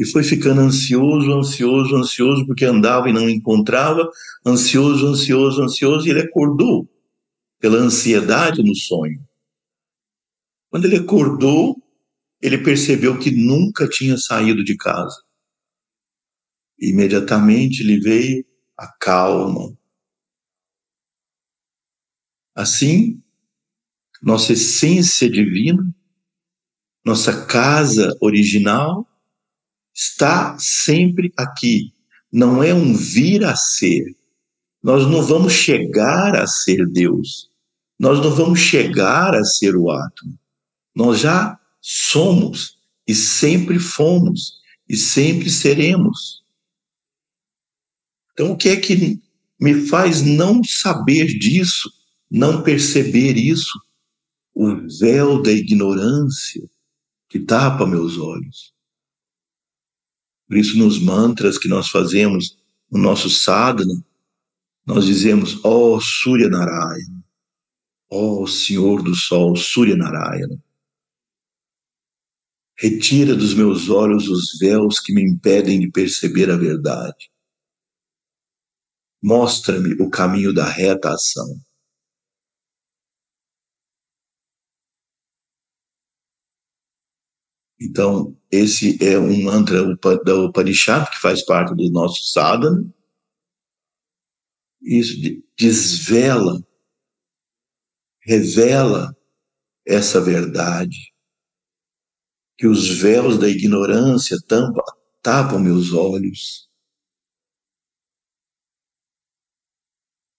E 0.00 0.06
foi 0.06 0.24
ficando 0.24 0.62
ansioso, 0.62 1.30
ansioso, 1.30 1.94
ansioso, 1.94 2.46
porque 2.46 2.64
andava 2.64 3.10
e 3.10 3.12
não 3.12 3.28
encontrava, 3.28 4.10
ansioso, 4.46 5.06
ansioso, 5.06 5.62
ansioso, 5.62 6.06
e 6.06 6.10
ele 6.10 6.22
acordou 6.22 6.88
pela 7.58 7.76
ansiedade 7.76 8.62
no 8.62 8.74
sonho. 8.74 9.22
Quando 10.70 10.86
ele 10.86 10.96
acordou, 10.96 11.76
ele 12.40 12.56
percebeu 12.56 13.18
que 13.18 13.30
nunca 13.30 13.86
tinha 13.86 14.16
saído 14.16 14.64
de 14.64 14.74
casa. 14.74 15.22
Imediatamente 16.80 17.82
lhe 17.82 18.00
veio 18.00 18.42
a 18.78 18.88
calma, 18.98 19.76
Assim, 22.54 23.22
nossa 24.22 24.52
essência 24.52 25.30
divina, 25.30 25.82
nossa 27.04 27.46
casa 27.46 28.14
original, 28.20 29.09
está 29.94 30.56
sempre 30.58 31.32
aqui. 31.36 31.92
Não 32.32 32.62
é 32.62 32.72
um 32.72 32.94
vir 32.94 33.44
a 33.44 33.56
ser. 33.56 34.04
Nós 34.82 35.06
não 35.06 35.22
vamos 35.22 35.52
chegar 35.52 36.36
a 36.36 36.46
ser 36.46 36.86
Deus. 36.86 37.50
Nós 37.98 38.18
não 38.20 38.30
vamos 38.30 38.60
chegar 38.60 39.34
a 39.34 39.44
ser 39.44 39.76
o 39.76 39.90
átomo. 39.90 40.38
Nós 40.94 41.20
já 41.20 41.58
somos 41.80 42.78
e 43.06 43.14
sempre 43.14 43.78
fomos 43.78 44.54
e 44.88 44.96
sempre 44.96 45.50
seremos. 45.50 46.42
Então, 48.32 48.52
o 48.52 48.56
que 48.56 48.70
é 48.70 48.76
que 48.76 49.20
me 49.60 49.86
faz 49.86 50.22
não 50.22 50.64
saber 50.64 51.26
disso? 51.26 51.90
não 52.30 52.62
perceber 52.62 53.36
isso, 53.36 53.80
o 54.54 54.76
véu 55.00 55.42
da 55.42 55.50
ignorância 55.50 56.62
que 57.28 57.40
tapa 57.40 57.86
meus 57.86 58.16
olhos. 58.18 58.72
Por 60.50 60.56
isso, 60.56 60.76
nos 60.76 60.98
mantras 60.98 61.56
que 61.56 61.68
nós 61.68 61.90
fazemos 61.90 62.58
no 62.90 63.00
nosso 63.00 63.30
sadhana, 63.30 64.04
nós 64.84 65.06
dizemos, 65.06 65.64
ó 65.64 65.94
oh, 65.94 66.00
Surya 66.00 66.48
Narayana, 66.48 67.24
ó 68.10 68.40
oh, 68.40 68.46
Senhor 68.48 69.00
do 69.00 69.14
Sol, 69.14 69.54
Surya 69.54 69.94
Narayana, 69.94 70.60
retira 72.76 73.36
dos 73.36 73.54
meus 73.54 73.88
olhos 73.90 74.26
os 74.26 74.58
véus 74.58 74.98
que 74.98 75.14
me 75.14 75.22
impedem 75.22 75.78
de 75.78 75.88
perceber 75.88 76.50
a 76.50 76.56
verdade. 76.56 77.30
Mostra-me 79.22 79.92
o 80.02 80.10
caminho 80.10 80.52
da 80.52 80.68
reta 80.68 81.14
ação. 81.14 81.60
Então, 87.80 88.36
esse 88.50 89.02
é 89.02 89.18
um 89.18 89.42
mantra 89.44 89.96
da 90.24 90.36
Upanishad, 90.36 91.10
que 91.10 91.18
faz 91.18 91.42
parte 91.44 91.74
do 91.74 91.90
nosso 91.90 92.30
sadhana. 92.30 92.86
Isso 94.82 95.14
desvela, 95.58 96.62
revela 98.22 99.16
essa 99.86 100.20
verdade, 100.20 101.14
que 102.58 102.66
os 102.66 102.88
véus 102.88 103.38
da 103.38 103.48
ignorância 103.48 104.36
tampam, 104.46 104.84
tapam 105.22 105.58
meus 105.58 105.92
olhos. 105.94 106.68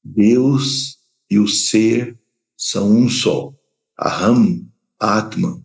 Deus 0.04 1.00
e 1.30 1.40
o 1.40 1.48
ser 1.48 2.20
são 2.58 2.92
um 2.92 3.10
só. 3.10 3.54
Aham, 4.00 4.68
Atman, 5.00 5.61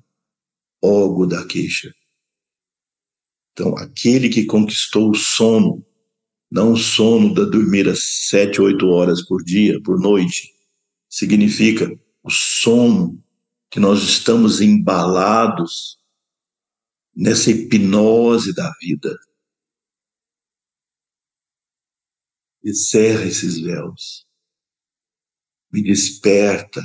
Ogo 0.89 1.26
da 1.26 1.45
queixa. 1.45 1.93
Então, 3.51 3.76
aquele 3.76 4.28
que 4.28 4.47
conquistou 4.47 5.11
o 5.11 5.14
sono, 5.16 5.84
não 6.49 6.74
o 6.74 6.76
sono 6.76 7.34
da 7.34 7.45
dormir 7.45 7.89
às 7.89 8.28
sete, 8.28 8.61
oito 8.61 8.87
horas 8.87 9.26
por 9.26 9.43
dia, 9.43 9.82
por 9.82 9.99
noite, 9.99 10.55
significa 11.09 11.91
o 12.22 12.30
sono 12.30 13.20
que 13.68 13.80
nós 13.80 14.01
estamos 14.05 14.61
embalados 14.61 15.99
nessa 17.14 17.51
hipnose 17.51 18.55
da 18.55 18.72
vida. 18.80 19.12
Encerra 22.62 23.24
esses 23.24 23.59
véus. 23.59 24.24
Me 25.72 25.82
desperta 25.82 26.80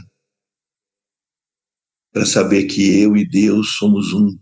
para 2.12 2.26
saber 2.26 2.66
que 2.66 3.02
eu 3.02 3.16
e 3.16 3.28
Deus 3.28 3.76
somos 3.78 4.14
um. 4.14 4.38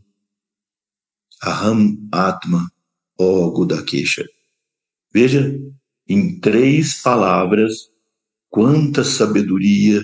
Aham 1.43 1.97
Atma 2.11 2.69
Ogo 3.17 3.65
da 3.65 3.83
queixa. 3.83 4.25
Veja, 5.13 5.59
em 6.07 6.39
três 6.39 7.01
palavras, 7.01 7.73
quanta 8.49 9.03
sabedoria 9.03 10.01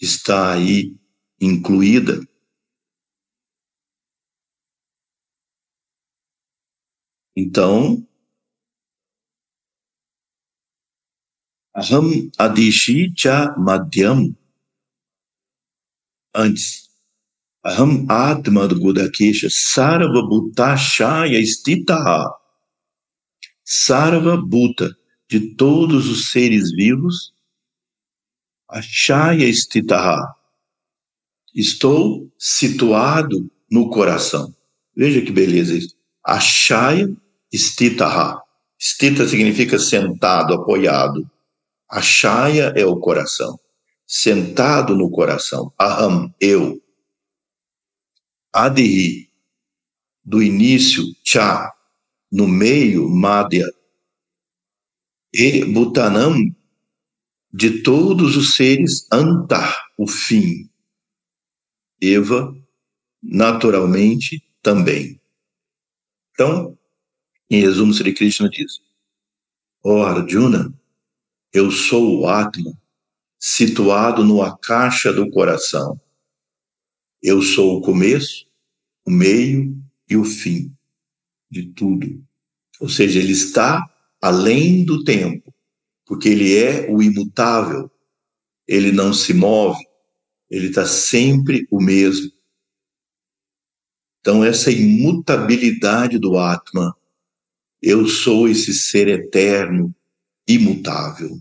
está 0.00 0.52
aí 0.54 0.96
incluída. 1.40 2.20
Então, 7.36 8.06
Aham 11.76 12.30
Adishi 12.38 13.12
Cha 13.16 13.54
Madhyam. 13.56 14.34
Antes, 16.34 16.87
Aham 17.64 18.06
Atma 18.08 18.66
Gudakesha 18.68 19.48
Sarva 19.50 20.22
Bhutashaya 20.22 21.44
Stitaha. 21.44 22.30
Sarva 23.64 24.36
Bhuta, 24.36 24.96
de 25.28 25.54
todos 25.54 26.08
os 26.08 26.30
seres 26.30 26.70
vivos, 26.72 27.34
Ashaya 28.68 29.52
Stitaha. 29.52 30.34
Estou 31.54 32.30
situado 32.38 33.50
no 33.70 33.90
coração. 33.90 34.54
Veja 34.96 35.20
que 35.20 35.32
beleza 35.32 35.76
isso. 35.76 35.94
Ashaya 36.24 37.08
Stitaha. 37.54 38.40
Stita 38.78 39.26
significa 39.26 39.78
sentado, 39.78 40.54
apoiado. 40.54 41.28
Ashaya 41.90 42.72
é 42.76 42.86
o 42.86 42.96
coração. 42.96 43.58
Sentado 44.06 44.94
no 44.96 45.10
coração. 45.10 45.72
Aham, 45.80 46.32
eu. 46.40 46.80
Adihi, 48.58 49.30
do 50.24 50.42
início, 50.42 51.04
Cha, 51.22 51.72
no 52.32 52.48
meio, 52.48 53.08
Madhya, 53.08 53.64
e 55.32 55.64
Bhutanam, 55.64 56.34
de 57.52 57.84
todos 57.84 58.36
os 58.36 58.56
seres, 58.56 59.06
Antar, 59.12 59.78
o 59.96 60.08
fim. 60.08 60.68
Eva, 62.02 62.52
naturalmente, 63.22 64.42
também. 64.60 65.20
Então, 66.32 66.76
em 67.48 67.60
resumo, 67.60 67.94
Sri 67.94 68.12
Krishna 68.12 68.48
diz: 68.48 68.80
Ó 69.84 70.00
oh 70.00 70.02
Arjuna, 70.02 70.76
eu 71.52 71.70
sou 71.70 72.22
o 72.22 72.28
Atma, 72.28 72.76
situado 73.38 74.24
no 74.24 74.42
Akasha 74.42 75.12
do 75.12 75.30
coração. 75.30 76.00
Eu 77.22 77.40
sou 77.40 77.78
o 77.78 77.80
começo, 77.80 78.47
o 79.08 79.10
meio 79.10 79.74
e 80.06 80.18
o 80.18 80.24
fim 80.24 80.70
de 81.50 81.72
tudo. 81.72 82.22
Ou 82.78 82.90
seja, 82.90 83.18
ele 83.18 83.32
está 83.32 83.82
além 84.20 84.84
do 84.84 85.02
tempo, 85.02 85.52
porque 86.04 86.28
ele 86.28 86.54
é 86.54 86.90
o 86.90 87.02
imutável, 87.02 87.90
ele 88.66 88.92
não 88.92 89.14
se 89.14 89.32
move, 89.32 89.82
ele 90.50 90.66
está 90.66 90.84
sempre 90.84 91.66
o 91.70 91.80
mesmo. 91.80 92.30
Então, 94.20 94.44
essa 94.44 94.70
imutabilidade 94.70 96.18
do 96.18 96.36
Atma, 96.36 96.94
eu 97.80 98.06
sou 98.06 98.46
esse 98.46 98.74
ser 98.74 99.08
eterno, 99.08 99.94
imutável. 100.46 101.40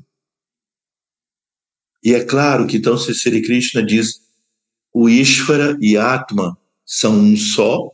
E 2.02 2.14
é 2.14 2.24
claro 2.24 2.66
que 2.66 2.78
então, 2.78 2.98
se 2.98 3.14
Sri 3.14 3.42
Krishna 3.42 3.86
diz 3.86 4.22
o 4.94 5.10
Ishvara 5.10 5.78
e 5.82 5.98
Atma 5.98 6.58
são 6.88 7.20
um 7.20 7.36
só, 7.36 7.92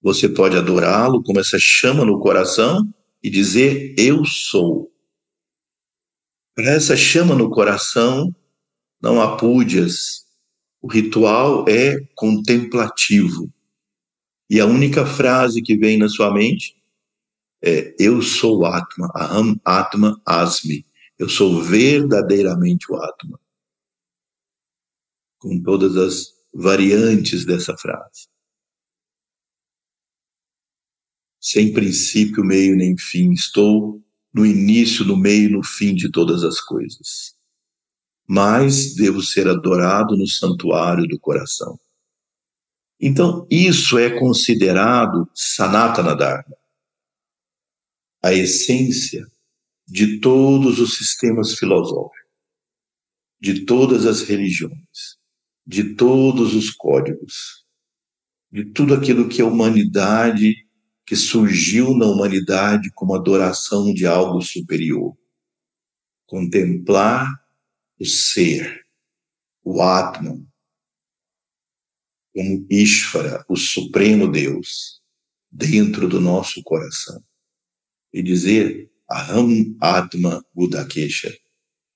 você 0.00 0.28
pode 0.28 0.56
adorá-lo 0.56 1.22
como 1.24 1.40
essa 1.40 1.58
chama 1.58 2.04
no 2.04 2.20
coração 2.20 2.88
e 3.20 3.28
dizer: 3.28 3.94
Eu 3.98 4.24
sou. 4.24 4.92
Para 6.54 6.70
essa 6.70 6.96
chama 6.96 7.34
no 7.34 7.50
coração, 7.50 8.34
não 9.02 9.20
há 9.20 9.36
púdias. 9.36 10.24
O 10.80 10.86
ritual 10.86 11.64
é 11.68 11.98
contemplativo. 12.14 13.52
E 14.48 14.60
a 14.60 14.66
única 14.66 15.04
frase 15.04 15.62
que 15.62 15.76
vem 15.76 15.98
na 15.98 16.08
sua 16.08 16.32
mente 16.32 16.76
é: 17.60 17.96
Eu 17.98 18.22
sou 18.22 18.64
Atma, 18.66 19.10
Aham 19.16 19.56
Atma 19.64 20.22
Asmi. 20.24 20.86
Eu 21.18 21.28
sou 21.28 21.60
verdadeiramente 21.60 22.92
o 22.92 22.96
Atma. 22.96 23.40
Com 25.38 25.60
todas 25.62 25.96
as 25.96 26.33
variantes 26.54 27.44
dessa 27.44 27.76
frase. 27.76 28.28
sem 31.44 31.74
princípio, 31.74 32.42
meio 32.42 32.74
nem 32.74 32.96
fim. 32.96 33.32
Estou 33.32 34.02
no 34.32 34.46
início, 34.46 35.04
no 35.04 35.14
meio, 35.14 35.50
no 35.50 35.62
fim 35.62 35.94
de 35.94 36.10
todas 36.10 36.42
as 36.42 36.58
coisas. 36.58 37.36
Mas 38.26 38.94
devo 38.94 39.20
ser 39.20 39.46
adorado 39.46 40.16
no 40.16 40.26
santuário 40.26 41.06
do 41.06 41.20
coração. 41.20 41.78
Então, 42.98 43.46
isso 43.50 43.98
é 43.98 44.18
considerado 44.18 45.28
Sanatana 45.34 46.16
Dharma, 46.16 46.56
a 48.22 48.32
essência 48.32 49.26
de 49.86 50.20
todos 50.20 50.80
os 50.80 50.96
sistemas 50.96 51.54
filosóficos, 51.58 52.24
de 53.38 53.66
todas 53.66 54.06
as 54.06 54.22
religiões, 54.22 55.18
de 55.66 55.94
todos 55.94 56.54
os 56.54 56.70
códigos, 56.70 57.64
de 58.50 58.64
tudo 58.66 58.94
aquilo 58.94 59.28
que 59.28 59.42
a 59.42 59.46
humanidade 59.46 60.64
que 61.06 61.16
surgiu 61.16 61.96
na 61.96 62.06
humanidade 62.06 62.90
como 62.94 63.14
adoração 63.14 63.92
de 63.92 64.06
algo 64.06 64.40
superior. 64.40 65.16
Contemplar 66.26 67.28
o 68.00 68.04
ser, 68.04 68.86
o 69.62 69.82
Atman, 69.82 70.46
como 72.34 72.66
Ishvara, 72.70 73.44
o 73.48 73.56
Supremo 73.56 74.30
Deus, 74.30 75.00
dentro 75.50 76.08
do 76.08 76.20
nosso 76.20 76.62
coração. 76.62 77.22
E 78.12 78.22
dizer, 78.22 78.90
Aham 79.10 79.76
Atma 79.80 80.44
Budakesha, 80.54 81.32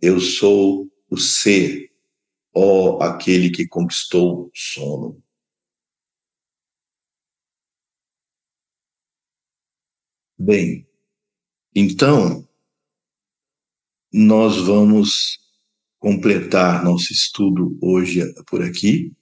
eu 0.00 0.20
sou 0.20 0.88
o 1.10 1.16
ser, 1.16 1.87
ó 2.58 3.00
aquele 3.00 3.50
que 3.50 3.66
conquistou 3.66 4.50
sono. 4.52 5.22
Bem, 10.36 10.86
então, 11.74 12.48
nós 14.12 14.56
vamos 14.56 15.38
completar 15.98 16.84
nosso 16.84 17.12
estudo 17.12 17.78
hoje 17.80 18.20
por 18.44 18.62
aqui. 18.62 19.12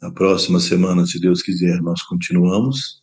Na 0.00 0.10
próxima 0.10 0.60
semana, 0.60 1.06
se 1.06 1.18
Deus 1.18 1.42
quiser, 1.42 1.80
nós 1.82 2.02
continuamos. 2.02 3.02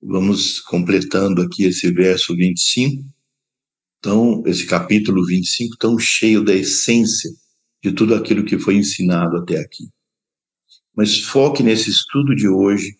Vamos 0.00 0.60
completando 0.60 1.42
aqui 1.42 1.64
esse 1.64 1.90
verso 1.92 2.34
25. 2.34 3.04
Então, 3.98 4.42
esse 4.46 4.66
capítulo 4.66 5.24
25, 5.24 5.76
tão 5.76 5.98
cheio 5.98 6.44
da 6.44 6.54
essência 6.54 7.30
de 7.82 7.92
tudo 7.92 8.14
aquilo 8.14 8.44
que 8.44 8.58
foi 8.58 8.76
ensinado 8.76 9.36
até 9.36 9.58
aqui. 9.58 9.88
Mas 10.96 11.20
foque 11.20 11.62
nesse 11.62 11.90
estudo 11.90 12.34
de 12.34 12.48
hoje 12.48 12.96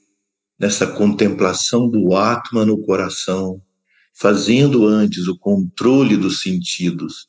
nessa 0.59 0.87
contemplação 0.87 1.89
do 1.89 2.15
Atma 2.15 2.65
no 2.65 2.81
coração, 2.83 3.61
fazendo 4.15 4.87
antes 4.87 5.29
o 5.29 5.39
controle 5.39 6.17
dos 6.17 6.41
sentidos, 6.41 7.29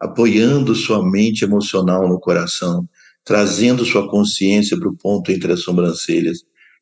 apoiando 0.00 0.74
sua 0.74 1.04
mente 1.08 1.44
emocional 1.44 2.08
no 2.08 2.18
coração, 2.18 2.88
trazendo 3.24 3.84
sua 3.84 4.08
consciência 4.10 4.78
para 4.78 4.88
o 4.88 4.96
ponto 4.96 5.30
entre 5.30 5.52
as 5.52 5.60
sobrancelhas 5.60 6.38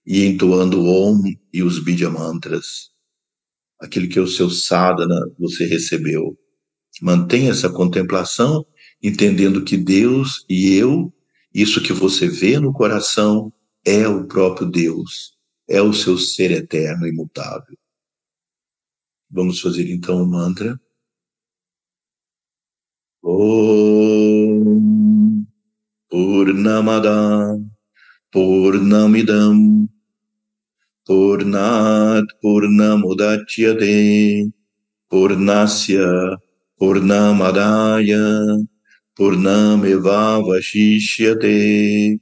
e 0.07 0.25
entoando 0.25 0.81
o 0.81 0.87
Om 0.87 1.23
e 1.53 1.63
os 1.63 1.83
Bidya 1.83 2.09
Mantras, 2.09 2.91
aquilo 3.81 4.09
que 4.09 4.21
o 4.21 4.29
seu 4.29 4.49
sadhana 4.49 5.21
você 5.39 5.67
recebeu. 5.67 6.39
Mantenha 7.03 7.51
essa 7.51 7.69
contemplação, 7.69 8.65
entendendo 9.03 9.65
que 9.65 9.77
Deus 9.77 10.45
e 10.49 10.75
eu, 10.75 11.13
isso 11.55 11.83
que 11.83 11.93
você 11.93 12.29
vê 12.29 12.59
no 12.59 12.73
coração, 12.73 13.53
é 13.85 14.09
o 14.09 14.27
próprio 14.27 14.69
Deus 14.69 15.37
é 15.69 15.83
o 15.83 15.93
seu 15.93 16.17
ser 16.17 16.53
eterno 16.53 17.07
e 17.07 17.11
imutável. 17.11 17.77
Vamos 19.31 19.61
fazer 19.61 19.91
então 19.91 20.23
o 20.23 20.27
mantra. 20.27 20.81
Om 23.23 24.65
Purnamada 26.09 27.59
Purnamidam 28.31 29.89
Purnat 31.05 32.25
Purnamudachyate 32.41 34.53
Purnasya 35.11 36.39
Purnamadaya 36.79 38.19
Purnameva 39.17 40.41
Vashishyate 40.47 42.21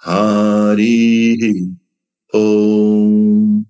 Hari 0.00 1.76
Om. 2.32 3.66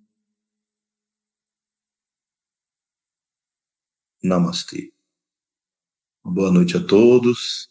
Namastê. 4.22 4.92
Boa 6.24 6.52
noite 6.52 6.76
a 6.76 6.80
todos. 6.86 7.68